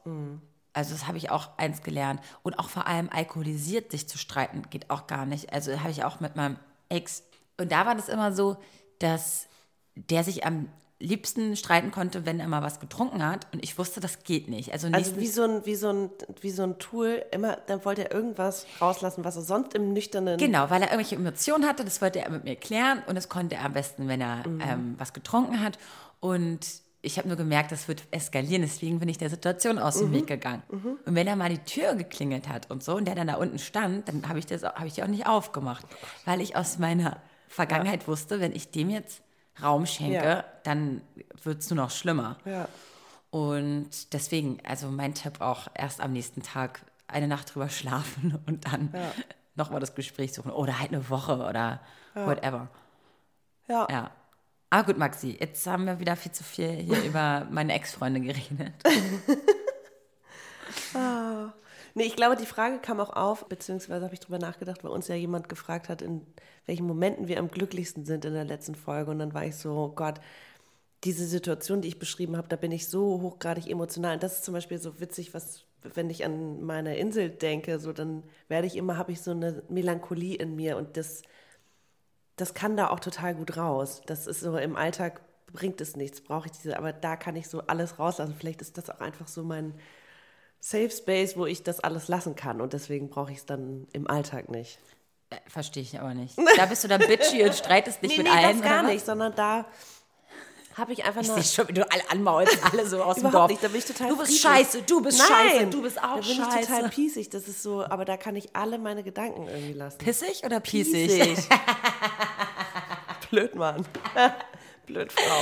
[0.73, 2.21] Also das habe ich auch eins gelernt.
[2.43, 5.51] Und auch vor allem alkoholisiert sich zu streiten geht auch gar nicht.
[5.51, 6.57] Also habe ich auch mit meinem
[6.88, 7.23] Ex.
[7.60, 8.57] Und da war das immer so,
[8.99, 9.47] dass
[9.95, 10.69] der sich am
[11.01, 13.47] liebsten streiten konnte, wenn er mal was getrunken hat.
[13.53, 14.71] Und ich wusste, das geht nicht.
[14.71, 16.09] Also, Also wie so ein, wie so ein,
[16.41, 20.37] wie so ein Tool, immer, dann wollte er irgendwas rauslassen, was er sonst im nüchternen.
[20.37, 23.55] Genau, weil er irgendwelche Emotionen hatte, das wollte er mit mir klären und das konnte
[23.55, 25.77] er am besten, wenn er ähm, was getrunken hat.
[26.19, 26.59] Und
[27.01, 30.27] ich habe nur gemerkt, das wird eskalieren, deswegen bin ich der Situation aus dem Weg
[30.27, 30.61] gegangen.
[30.69, 33.57] Und wenn er mal die Tür geklingelt hat und so und der dann da unten
[33.57, 35.83] stand, dann habe ich, das- hab ich die auch nicht aufgemacht,
[36.25, 39.21] weil ich aus meiner Vergangenheit wusste, wenn ich dem jetzt
[39.62, 40.43] Raum schenke, Ja.
[40.63, 41.02] dann
[41.43, 42.38] wird es nur noch schlimmer.
[42.45, 42.67] Ja.
[43.30, 48.65] Und deswegen, also mein Tipp auch, erst am nächsten Tag eine Nacht drüber schlafen und
[48.71, 48.93] dann
[49.56, 50.52] nochmal das Gespräch suchen.
[50.52, 51.80] Oder halt eine Woche oder
[52.13, 52.67] whatever.
[53.67, 53.88] Ja.
[53.89, 54.12] Ja.
[54.69, 58.74] Aber gut, Maxi, jetzt haben wir wieder viel zu viel hier über meine Ex-Freunde geredet.
[61.93, 65.08] Nee, ich glaube, die Frage kam auch auf, beziehungsweise habe ich drüber nachgedacht, weil uns
[65.08, 66.25] ja jemand gefragt hat, in
[66.65, 69.12] welchen Momenten wir am glücklichsten sind in der letzten Folge.
[69.12, 70.19] Und dann war ich so, oh Gott,
[71.04, 74.15] diese Situation, die ich beschrieben habe, da bin ich so hochgradig emotional.
[74.15, 77.93] Und das ist zum Beispiel so witzig, was, wenn ich an meine Insel denke, so
[77.93, 81.23] dann werde ich immer, habe ich so eine Melancholie in mir und das,
[82.36, 84.01] das kann da auch total gut raus.
[84.06, 85.21] Das ist so im Alltag
[85.54, 88.36] bringt es nichts, brauche ich diese, aber da kann ich so alles rauslassen.
[88.38, 89.73] Vielleicht ist das auch einfach so mein
[90.63, 94.08] Safe Space, wo ich das alles lassen kann und deswegen brauche ich es dann im
[94.10, 94.78] Alltag nicht.
[95.32, 96.38] Äh, Verstehe ich aber nicht.
[96.58, 98.62] Da bist du dann bitchy und streitest dich Nee, mit nee, allen.
[98.62, 99.65] das gar nicht, sondern da,
[100.78, 101.36] habe ich einfach Ich nur.
[101.41, 103.50] sehe schon, wie du alle anmaulst, alle so aus dem Dorf.
[103.50, 104.41] nicht, da bin ich total Du bist friedlich.
[104.41, 106.60] scheiße, du bist Nein, scheiße, du bist auch da bin scheiße.
[106.60, 107.30] ich total piesig.
[107.30, 109.97] Das ist so, aber da kann ich alle meine Gedanken irgendwie lassen.
[109.97, 111.08] Pissig oder piesig?
[111.10, 111.50] Piesig.
[113.32, 113.86] Blöd, Mann.
[114.86, 115.41] Blöd, Frau.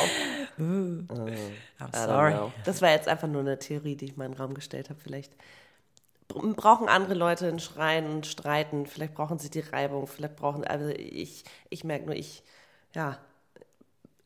[0.59, 1.09] I'm
[1.79, 2.33] I don't sorry.
[2.65, 4.99] Das war jetzt einfach nur eine Theorie, die ich mal in den Raum gestellt habe.
[4.99, 5.33] Vielleicht
[6.27, 8.85] br- brauchen andere Leute ein Schreien und Streiten.
[8.85, 10.07] Vielleicht brauchen sie die Reibung.
[10.07, 12.43] Vielleicht brauchen, also ich, ich merke nur, ich,
[12.93, 13.17] ja,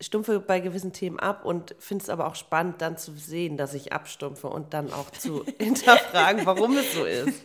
[0.01, 3.73] stumpfe bei gewissen Themen ab und finde es aber auch spannend, dann zu sehen, dass
[3.73, 7.41] ich abstumpfe und dann auch zu hinterfragen, warum es so ist.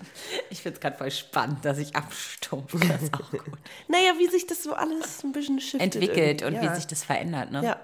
[0.51, 2.79] Ich finde es gerade voll spannend, dass ich abstumpfe.
[2.81, 3.43] Das ist auch gut.
[3.87, 5.61] Naja, wie sich das so alles ein bisschen.
[5.79, 6.67] Entwickelt und irgendwie.
[6.67, 6.73] ja.
[6.73, 7.63] wie sich das verändert, ne?
[7.65, 7.77] Ja.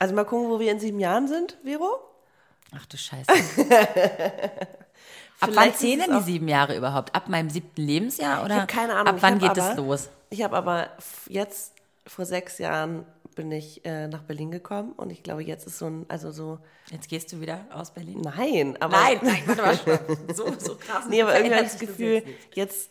[0.00, 2.00] Also mal gucken, wo wir in sieben Jahren sind, Vero.
[2.74, 3.30] Ach du Scheiße.
[5.40, 7.14] Ab wann zählen denn die sieben Jahre überhaupt?
[7.14, 8.42] Ab meinem siebten Lebensjahr?
[8.42, 9.08] Oder Ich habe keine Ahnung.
[9.14, 10.08] Ab wann geht aber, es los?
[10.30, 10.88] Ich habe aber
[11.28, 11.74] jetzt
[12.06, 15.86] vor sechs Jahren bin ich äh, nach Berlin gekommen und ich glaube, jetzt ist so
[15.86, 16.58] ein, also so,
[16.90, 18.22] Jetzt gehst du wieder aus Berlin?
[18.22, 18.96] nein, aber.
[18.96, 20.34] Nein, nein, warte mal.
[20.34, 21.04] So, so krass.
[21.10, 22.22] Nee, aber irgendwie habe ich das Gefühl,
[22.54, 22.90] jetzt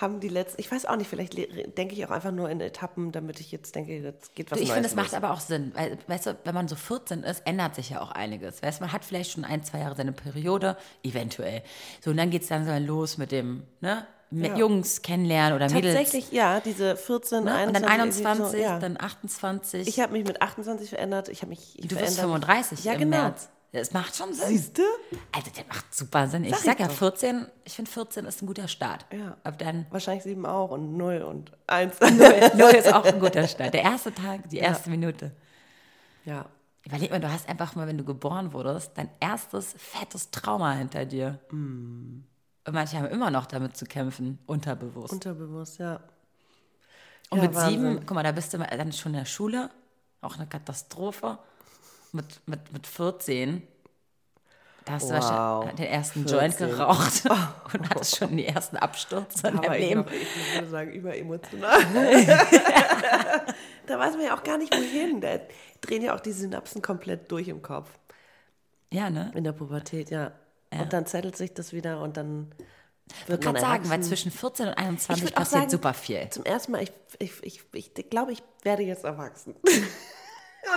[0.00, 2.60] haben die letzten, ich weiß auch nicht, vielleicht le- denke ich auch einfach nur in
[2.60, 5.40] Etappen, damit ich jetzt denke, jetzt geht was Du, ich finde, es macht aber auch
[5.40, 8.62] Sinn, weil, weißt du, wenn man so 14 ist, ändert sich ja auch einiges.
[8.62, 11.62] Weißt du, man hat vielleicht schon ein, zwei Jahre seine Periode, eventuell.
[12.04, 14.56] So, und dann geht es dann so los mit dem, ne, mit Ja.
[14.58, 15.94] Jungs kennenlernen oder Mädels.
[15.96, 17.66] Tatsächlich, ja, diese 14, Ne?
[17.66, 18.78] Und dann 21, 21, so, ja.
[18.78, 19.88] dann 28.
[19.88, 22.06] Ich habe mich mit 28 verändert, ich habe mich du verändert.
[22.06, 23.16] wirst 35 ja, im genau.
[23.18, 23.48] März.
[23.72, 24.48] Das macht schon Sinn.
[24.48, 24.82] Siehst du?
[25.32, 26.42] Alter, der macht super Sinn.
[26.44, 26.94] Ich Sag sag ich ja, doch.
[26.94, 29.06] 14, ich finde 14 ist ein guter Start.
[29.12, 29.36] Ja.
[29.44, 32.00] Ab dann, Wahrscheinlich sieben auch und null und eins.
[32.56, 33.72] null ist auch ein guter Start.
[33.74, 35.32] Der erste Tag, die erste Minute.
[36.24, 36.46] ja.
[36.86, 41.04] Überleg mal, du hast einfach mal, wenn du geboren wurdest, dein erstes fettes Trauma hinter
[41.04, 41.38] dir.
[41.50, 42.24] Mm.
[42.66, 45.12] Und manche haben immer noch damit zu kämpfen, unterbewusst.
[45.12, 46.00] Unterbewusst, ja.
[47.28, 48.06] Und Ja, mit sieben, Wahnsinn.
[48.06, 49.68] guck mal, da bist du dann schon in der Schule,
[50.22, 51.38] auch eine Katastrophe.
[52.12, 53.62] Mit, mit, mit 14,
[54.84, 56.76] da hast du Wow, wahrscheinlich den ersten Joint 14.
[56.76, 57.22] geraucht
[57.74, 60.00] und hattest schon die ersten Abstürze in deinem ich, Leben.
[60.00, 61.80] noch, ich würde sagen, überemotional.
[63.86, 65.20] da weiß man ja auch gar nicht, wohin.
[65.20, 65.38] Da
[65.80, 67.90] drehen ja auch die Synapsen komplett durch im Kopf.
[68.92, 69.30] Ja, ne?
[69.34, 70.32] In der Pubertät, ja.
[70.72, 72.52] Und dann zettelt sich das wieder und dann
[73.22, 75.70] Ich wird kann man sagen, weil zwischen 14 und Ich 21 würd auch passiert sagen,
[75.70, 76.28] super viel.
[76.30, 79.54] Zum ersten Mal, ich, ich, ich, ich glaube, ich werde jetzt erwachsen.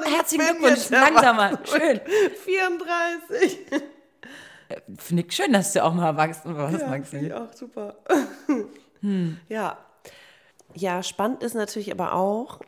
[0.06, 2.00] Herzlichen bin Glückwunsch, langsamer, schön.
[2.46, 3.60] 34.
[4.98, 7.10] Finde ich schön, dass du auch mal erwachsen warst, Ja, Maxi.
[7.12, 7.96] finde ich auch super.
[9.50, 9.78] Ja.
[10.76, 12.60] Ja, spannend ist natürlich aber auch,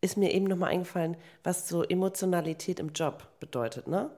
[0.00, 4.10] ist mir eben nochmal eingefallen, was so Emotionalität im Job bedeutet, ne?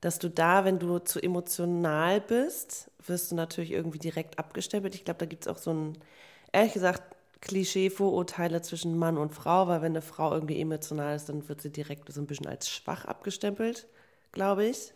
[0.00, 4.94] Dass du da, wenn du zu emotional bist, wirst du natürlich irgendwie direkt abgestempelt.
[4.94, 5.98] Ich glaube, da gibt es auch so ein,
[6.52, 7.15] ehrlich gesagt,
[7.46, 11.70] Klischee-Vorurteile zwischen Mann und Frau, weil wenn eine Frau irgendwie emotional ist, dann wird sie
[11.70, 13.86] direkt so ein bisschen als schwach abgestempelt,
[14.32, 14.92] glaube ich.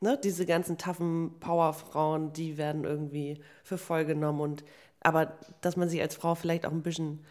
[0.00, 0.18] Ne?
[0.22, 4.64] Diese ganzen taffen Powerfrauen, die werden irgendwie für voll genommen und
[5.00, 7.24] aber dass man sich als Frau vielleicht auch ein bisschen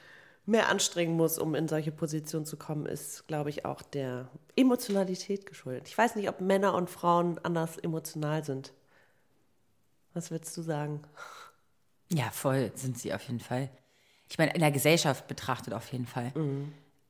[0.45, 5.45] mehr anstrengen muss, um in solche Positionen zu kommen, ist, glaube ich, auch der Emotionalität
[5.45, 5.89] geschuldet.
[5.89, 8.73] Ich weiß nicht, ob Männer und Frauen anders emotional sind.
[10.13, 11.01] Was würdest du sagen?
[12.09, 13.69] Ja, voll sind sie auf jeden Fall.
[14.29, 16.31] Ich meine, in der Gesellschaft betrachtet auf jeden Fall.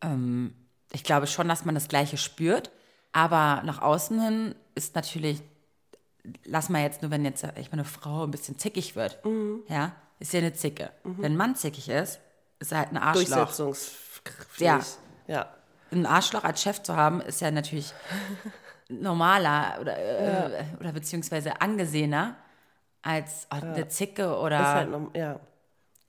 [0.02, 0.54] Ähm,
[0.92, 2.72] ich glaube schon, dass man das Gleiche spürt,
[3.14, 5.42] aber nach außen hin ist natürlich,
[6.44, 9.20] lass mal jetzt nur, wenn jetzt ich meine, eine Frau ein bisschen zickig wird,
[9.68, 10.92] ja, ist ja eine Zicke.
[11.04, 12.20] Wenn ein Mann zickig ist,
[12.60, 13.38] ist er halt ein Arschloch.
[13.38, 14.60] Durchsetzungsfähig.
[14.60, 14.80] Ja.
[15.28, 15.50] Ja.
[15.92, 17.94] Ein Arschloch als Chef zu haben, ist ja natürlich
[18.90, 22.36] normaler oder, äh, oder beziehungsweise angesehener
[23.02, 24.60] als oh, eine Zicke oder.
[24.60, 25.40] Ist halt, ja.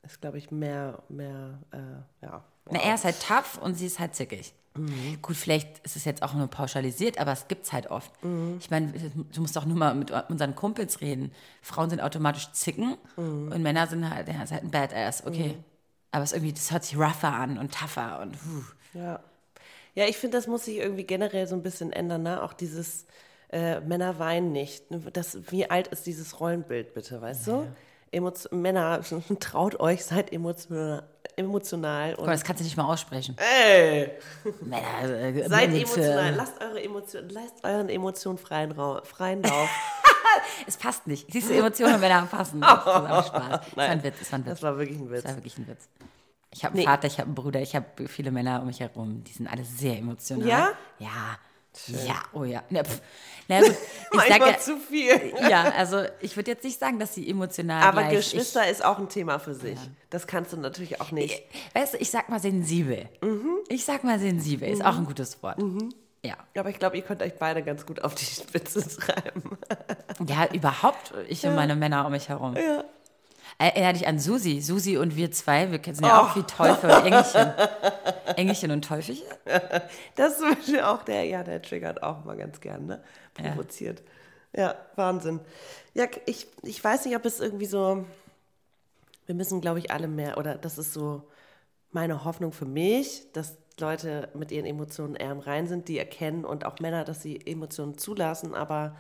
[0.06, 2.44] Ist, glaube ich, mehr, mehr, äh, ja.
[2.70, 4.54] Na, er ist halt tough und sie ist halt zickig.
[5.22, 8.12] Gut, vielleicht ist es jetzt auch nur pauschalisiert, aber es gibt's halt oft.
[8.58, 11.32] Ich meine, du musst doch nur mal mit unseren Kumpels reden.
[11.62, 15.56] Frauen sind automatisch Zicken und Männer sind halt, ja, ist halt ein Badass, okay.
[16.10, 18.98] Aber es ist irgendwie, das hört sich rougher an und tougher und puh.
[18.98, 19.20] Ja.
[19.94, 22.42] Ja, ich finde, das muss sich irgendwie generell so ein bisschen ändern, ne?
[22.42, 23.06] Auch dieses
[23.50, 24.84] äh, Männer weinen nicht.
[25.14, 27.66] Das, wie alt ist dieses Rollenbild bitte, weißt du?
[28.12, 29.00] Emotio Männer,
[29.40, 31.02] traut euch, seid emotional,
[31.36, 33.36] emotional und mal, das kannst du nicht mal aussprechen.
[33.38, 34.10] ey,
[34.62, 36.32] Männer, äh, seid mit, emotional.
[36.32, 39.68] äh, Lasst eure Emotionen, lasst euren Emotionen freien, freien Lauf.
[40.66, 41.32] Es passt nicht.
[41.32, 42.60] Siehst du, Emotionen und Männer passen.
[42.60, 43.60] Das ist auch Spaß.
[43.64, 44.50] Das war ein Witz, das war ein Witz.
[44.52, 45.22] Das war wirklich ein Witz.
[45.22, 45.88] Das war wirklich ein Witz.
[46.52, 46.84] Ich habe einen Nee.
[46.86, 49.64] Vater, ich habe einen Bruder, ich habe viele Männer um mich herum, die sind alle
[49.64, 50.46] sehr emotional.
[50.46, 50.70] Ja?
[50.98, 51.08] Ja,
[52.06, 52.62] Ja, oh ja.
[52.70, 52.82] Na.
[53.48, 53.70] Na gut,
[54.12, 55.34] ich sag Manchmal ja, zu viel.
[55.48, 58.16] ja, also ich würde jetzt nicht sagen, dass sie emotional Aber gleich.
[58.16, 59.78] Geschwister ist auch ein Thema für sich.
[60.10, 61.44] Das kannst du natürlich auch nicht.
[61.52, 63.08] Ich, weißt du, ich sag mal sensibel.
[63.22, 63.58] Mhm.
[63.68, 65.58] Ich sag mal sensibel, ist auch ein gutes Wort.
[66.24, 66.36] Ja.
[66.58, 69.58] Aber ich glaube, ihr könnt euch beide ganz gut auf die Spitze treiben.
[70.26, 72.56] Ja, überhaupt ich und meine Männer um mich herum.
[72.56, 72.84] Ja.
[73.58, 74.60] Erinnere dich an Susi.
[74.60, 77.52] Susi und wir zwei, wir sind ja auch wie Teufel und Engelchen.
[78.36, 79.26] Engelchen und Teufelchen?
[80.14, 83.02] Das ist zum Beispiel auch der, ja, der triggert auch mal ganz gern, ne?
[83.32, 84.02] Provoziert.
[84.54, 85.40] Ja, Wahnsinn.
[85.94, 88.04] Ja, ich, ich weiß nicht, ob es irgendwie so,
[89.24, 91.26] wir müssen, glaube ich, alle mehr, oder das ist so
[91.92, 96.44] meine Hoffnung für mich, dass Leute mit ihren Emotionen eher im Rein sind, die erkennen
[96.44, 98.96] und auch Männer, dass sie Emotionen zulassen, aber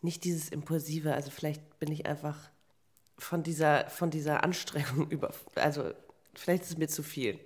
[0.00, 1.14] nicht dieses Impulsive.
[1.14, 2.36] Also vielleicht bin ich einfach
[3.22, 5.90] von dieser, von dieser Anstrengung über, also
[6.34, 7.38] vielleicht ist es mir zu viel.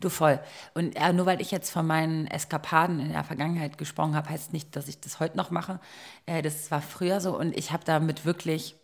[0.00, 0.38] Du voll.
[0.74, 4.52] Und äh, nur weil ich jetzt von meinen Eskapaden in der Vergangenheit gesprochen habe, heißt
[4.52, 5.80] nicht, dass ich das heute noch mache.
[6.26, 8.74] Äh, das war früher so und ich habe damit wirklich,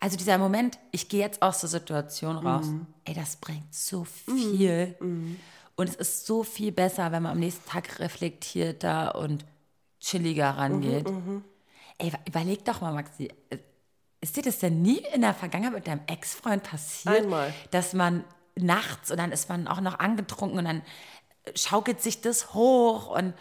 [0.00, 2.66] also dieser Moment, ich gehe jetzt aus der Situation raus,
[3.04, 4.96] ey, das bringt so viel.
[5.76, 9.44] Und es ist so viel besser, wenn man am nächsten Tag reflektierter und
[10.00, 11.06] chilliger rangeht.
[11.98, 13.58] Ey, überleg doch mal, Maxi, äh,
[14.22, 17.52] ist dir das denn nie in der Vergangenheit mit deinem Ex-Freund passiert, Einmal.
[17.72, 20.82] dass man nachts und dann ist man auch noch angetrunken und dann
[21.54, 23.34] schaukelt sich das hoch und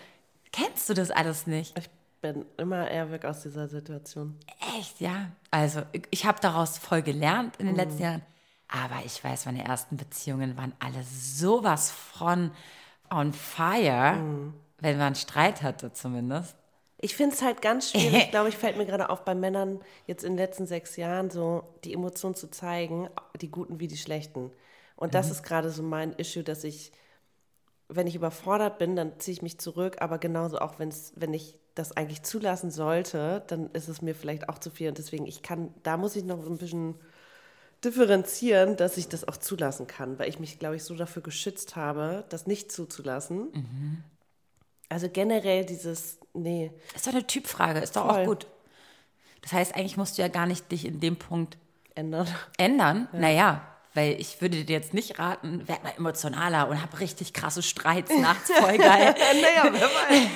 [0.52, 1.78] kennst du das alles nicht?
[1.78, 1.90] Ich
[2.22, 4.38] bin immer eher weg aus dieser Situation.
[4.78, 5.32] Echt, ja.
[5.52, 8.22] Also ich, habe daraus voll gelernt in den letzten Jahren.
[8.68, 12.52] Aber ich weiß, meine ersten Beziehungen waren alle sowas von
[13.10, 14.18] on fire,
[14.80, 16.56] wenn man Streit hatte zumindest.
[17.02, 20.24] Ich finde es halt ganz schwierig, glaube ich, fällt mir gerade auf bei Männern jetzt
[20.24, 23.10] in den letzten sechs Jahren so, die Emotionen zu zeigen,
[23.40, 24.52] die guten wie die schlechten.
[24.96, 26.92] Und das ist gerade so mein Issue, dass ich,
[27.90, 31.58] wenn ich überfordert bin, dann ziehe ich mich zurück, aber genauso auch, wenn's, wenn ich
[31.74, 34.90] das eigentlich zulassen sollte, dann ist es mir vielleicht auch zu viel.
[34.90, 36.96] Und deswegen, ich kann, da muss ich noch so ein bisschen
[37.84, 41.76] differenzieren, dass ich das auch zulassen kann, weil ich mich, glaube ich, so dafür geschützt
[41.76, 43.48] habe, das nicht zuzulassen.
[44.92, 48.22] Also generell dieses, nee, Ist doch eine Typfrage, ist doch Voll.
[48.22, 48.48] auch gut.
[49.42, 51.58] Das heißt, eigentlich musst du ja gar nicht dich in dem Punkt
[51.96, 52.28] ändern.
[52.58, 53.08] ändern.
[53.14, 53.62] Naja,
[53.94, 58.12] weil ich würde dir jetzt nicht raten, werd mal emotionaler und hab richtig krasse Streits
[58.20, 59.16] nachts, voll geil.
[59.42, 60.28] naja, wer weiß.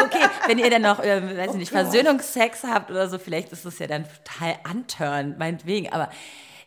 [0.04, 3.64] Okay, wenn ihr dann noch, äh, weiß ich nicht, Versöhnungsex habt oder so, vielleicht ist
[3.66, 6.08] das ja dann total antörn, meinetwegen, aber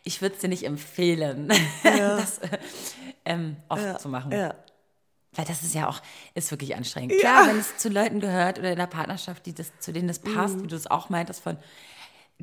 [0.04, 1.48] ich würde es dir nicht empfehlen,
[1.82, 2.58] das äh,
[3.24, 4.30] ähm, oft zu machen.
[4.32, 4.54] Ja.
[5.34, 6.00] Weil das ist ja auch,
[6.34, 7.18] ist wirklich anstrengend.
[7.18, 10.18] Klar, wenn es zu Leuten gehört oder in der Partnerschaft, die das, zu denen das
[10.18, 11.56] passt, wie du es auch meintest, von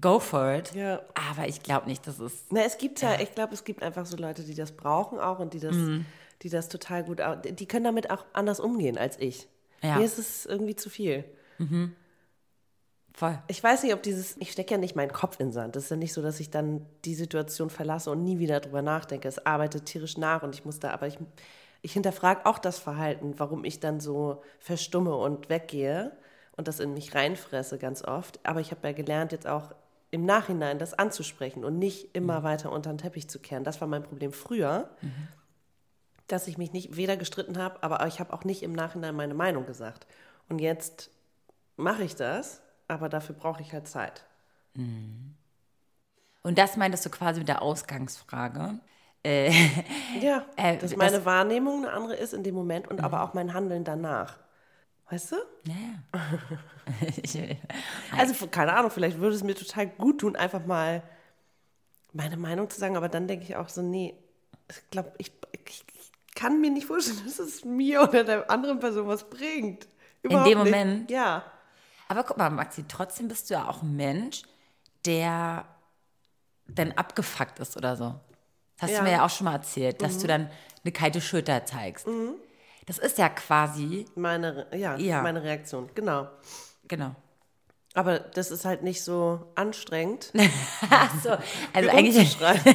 [0.02, 0.74] go for it.
[0.74, 0.80] Mhm.
[0.80, 1.02] Ja.
[1.30, 2.46] Aber ich glaube nicht, dass es.
[2.50, 5.38] Na, es gibt ja, ich glaube, es gibt einfach so Leute, die das brauchen auch
[5.40, 6.06] und die das, Mhm.
[6.42, 9.48] die das total gut, die können damit auch anders umgehen als ich.
[9.84, 9.98] Ja.
[9.98, 11.26] Mir ist es irgendwie zu viel.
[13.14, 13.38] Voll.
[13.48, 15.76] Ich weiß nicht, ob dieses, ich stecke ja nicht meinen Kopf in den Sand.
[15.76, 18.82] Das ist ja nicht so, dass ich dann die Situation verlasse und nie wieder drüber
[18.82, 19.28] nachdenke.
[19.28, 21.18] Es arbeitet tierisch nach und ich muss da, aber ich,
[21.82, 26.12] ich hinterfrage auch das Verhalten, warum ich dann so verstumme und weggehe
[26.58, 28.40] und das in mich reinfresse ganz oft.
[28.46, 29.74] Aber ich habe ja gelernt, jetzt auch
[30.12, 33.64] im Nachhinein das anzusprechen und nicht immer weiter unter den Teppich zu kehren.
[33.64, 34.90] Das war mein Problem früher,
[36.28, 39.34] dass ich mich nicht weder gestritten habe, aber ich habe auch nicht im Nachhinein meine
[39.34, 40.08] Meinung gesagt.
[40.50, 41.12] Und jetzt
[41.78, 44.26] mache ich das, aber dafür brauche ich halt Zeit.
[46.44, 48.80] Und das meintest du quasi mit der Ausgangsfrage.
[49.24, 49.52] Äh,
[50.22, 53.34] Ja, Äh, dass das- meine Wahrnehmung eine andere ist in dem Moment und aber auch
[53.34, 54.38] mein Handeln danach.
[55.10, 55.36] Weißt du?
[55.66, 56.14] ja.
[58.18, 61.04] Also, keine Ahnung, vielleicht würde es mir total gut tun, einfach mal
[62.14, 64.16] meine Meinung zu sagen, aber dann denke ich auch so, nee,
[64.70, 65.32] ich glaube, ich,
[65.66, 65.84] ich,
[66.36, 69.88] kann mir nicht vorstellen, dass es mir oder der anderen Person was bringt.
[70.24, 70.66] Überhaupt dem nicht.
[70.72, 71.12] Moment?
[71.12, 71.44] Ja.
[72.08, 74.42] Aber guck mal, Maxi, trotzdem bist du ja auch ein Mensch,
[75.06, 75.66] der
[76.68, 78.20] dann abgefuckt ist oder so.
[78.80, 78.98] Das hast Ja.
[79.00, 80.50] du mir ja auch schon mal erzählt, dass du dann
[80.84, 82.08] eine kalte Schulter zeigst.
[82.86, 85.22] Das ist ja quasi, Meine, ja, Ja.
[85.22, 86.28] meine Reaktion, genau.
[86.88, 87.12] genau.
[87.96, 90.32] Aber das ist halt nicht so anstrengend,
[91.24, 91.30] so,
[91.74, 92.40] also eigentlich.
[92.40, 92.72] weißt du,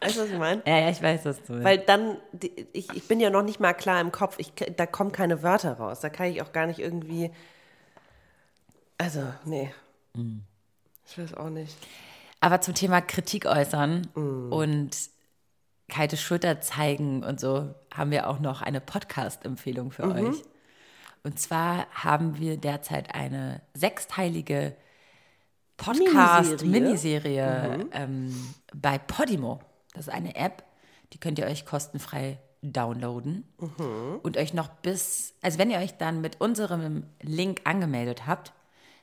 [0.00, 0.62] was ich meine?
[0.66, 1.64] Ja, ja, ich weiß, was du meinst.
[1.64, 2.16] Weil dann,
[2.72, 5.74] ich, ich bin ja noch nicht mal klar im Kopf, ich, da kommen keine Wörter
[5.74, 6.00] raus.
[6.00, 7.30] Da kann ich auch gar nicht irgendwie.
[8.98, 9.72] Also, nee.
[11.06, 11.76] Ich weiß auch nicht.
[12.44, 14.06] Aber zum Thema Kritik äußern
[14.50, 14.90] und
[15.88, 20.42] kalte Schulter zeigen und so haben wir auch noch eine Podcast-Empfehlung für euch.
[21.22, 24.76] Und zwar haben wir derzeit eine sechsteilige
[25.78, 29.60] Podcast-Miniserie ähm, bei Podimo.
[29.94, 30.64] Das ist eine App,
[31.14, 33.48] die könnt ihr euch kostenfrei downloaden
[34.22, 38.52] und euch noch bis, also wenn ihr euch dann mit unserem Link angemeldet habt,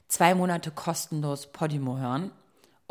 [0.07, 2.29] zwei Monate kostenlos Podimo hören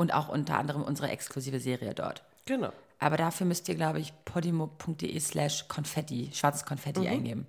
[0.01, 2.23] und auch unter anderem unsere exklusive Serie dort.
[2.47, 2.71] Genau.
[2.99, 7.47] Aber dafür müsst ihr, glaube ich, podimo.de slash Konfetti, schwarzes Konfetti eingeben.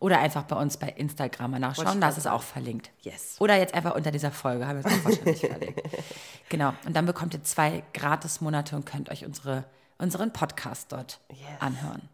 [0.00, 2.90] Oder einfach bei uns bei Instagram mal nachschauen, das ist auch verlinkt.
[3.02, 3.36] Yes.
[3.38, 5.82] Oder jetzt einfach unter dieser Folge, haben wir es auch wahrscheinlich verlinkt.
[6.50, 9.64] Genau, und dann bekommt ihr zwei Gratis-Monate und könnt euch unsere,
[9.98, 11.38] unseren Podcast dort Yes.
[11.60, 12.08] anhören.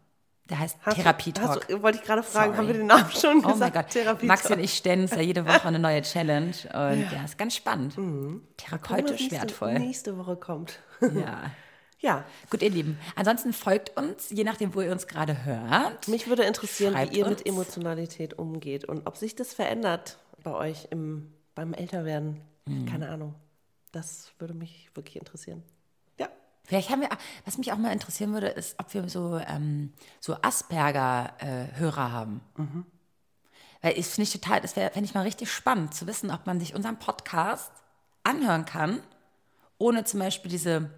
[0.51, 1.47] Der heißt Hast du- Therapie Talk.
[1.61, 2.57] hast du- Wollte ich gerade fragen, Sorry.
[2.57, 3.73] haben wir den Namen schon Oh mein gesagt?
[3.73, 4.49] Gott, Therapie Talk.
[4.51, 7.93] und ich stellen uns ja jede Woche eine neue Challenge und ja, ist ganz spannend.
[7.97, 9.73] Was Therapeutisch nächste- wertvoll.
[9.79, 10.79] Nächste Woche kommt.
[11.01, 11.43] Ja.
[12.03, 12.97] Ja, Gut, ihr Lieben.
[13.15, 16.07] Ansonsten folgt uns, je nachdem, wo ihr uns gerade hört.
[16.07, 17.37] mich würde interessieren, Schreibt wie ihr uns.
[17.37, 22.41] mit Emotionalität umgeht und ob sich das verändert bei euch im, beim Älterwerden.
[22.65, 22.87] Mhm.
[22.87, 23.35] Keine Ahnung.
[23.91, 25.61] Das würde mich wirklich interessieren.
[26.71, 27.09] Vielleicht haben wir,
[27.43, 29.91] was mich auch mal interessieren würde, ist, ob wir so, ähm,
[30.21, 32.39] so Asperger-Hörer haben.
[33.81, 36.45] Weil ich finde ich total, das wäre, fände ich mal richtig spannend zu wissen, ob
[36.47, 37.73] man sich unseren Podcast
[38.23, 39.01] anhören kann,
[39.79, 40.89] ohne zum Beispiel diese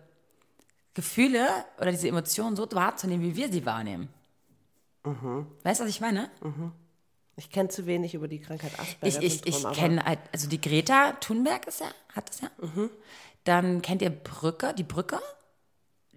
[0.93, 1.47] Gefühle
[1.79, 4.09] oder diese Emotionen so wahrzunehmen, wie wir sie wahrnehmen.
[5.63, 6.29] Weißt du, was ich meine?
[7.35, 9.07] Ich kenne zu wenig über die Krankheit Asperger.
[9.07, 9.15] Ich,
[9.47, 12.49] ich, ich kenne, halt- also die Greta Thunberg ist ja, hat das ja.
[13.43, 15.19] Dann kennt ihr Brücke, die Brücke?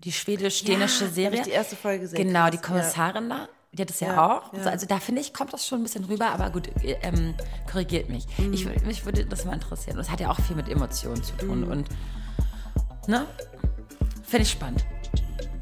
[0.05, 1.39] Die schwedisch-dänische Ja, Serie.
[1.41, 2.27] ich die erste Folge gesehen.
[2.29, 3.49] Genau, die Kommissarin da.
[3.73, 4.53] Die hat es ja, Ja, auch.
[4.53, 4.59] ja.
[4.59, 7.35] Also, also da finde ich, kommt das schon ein bisschen rüber, aber gut, äh, ähm,
[7.71, 8.27] korrigiert mich.
[8.39, 8.53] Mhm.
[8.53, 9.97] Ich, mich würde das mal interessieren.
[9.97, 11.61] Und es hat ja auch viel mit Emotionen zu tun.
[11.63, 11.71] Mhm.
[11.71, 11.89] Und,
[13.07, 13.27] ne?
[14.25, 14.85] Finde ich spannend.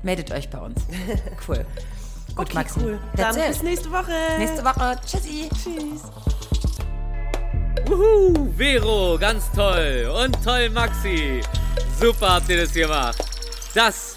[0.03, 0.81] Meldet euch bei uns.
[1.49, 1.65] Cool.
[2.37, 2.81] Gut, Okay, Maxi.
[2.81, 2.99] cool.
[3.17, 3.53] That's Dann it.
[3.53, 4.13] bis nächste Woche.
[4.39, 4.97] Nächste Woche.
[5.07, 5.49] Tschüssi.
[5.51, 6.03] Tschüss.
[7.87, 10.11] Wuhu, Vero, ganz toll.
[10.25, 11.41] Und toll, Maxi.
[12.01, 13.19] Super habt ihr das gemacht.
[13.75, 14.17] Das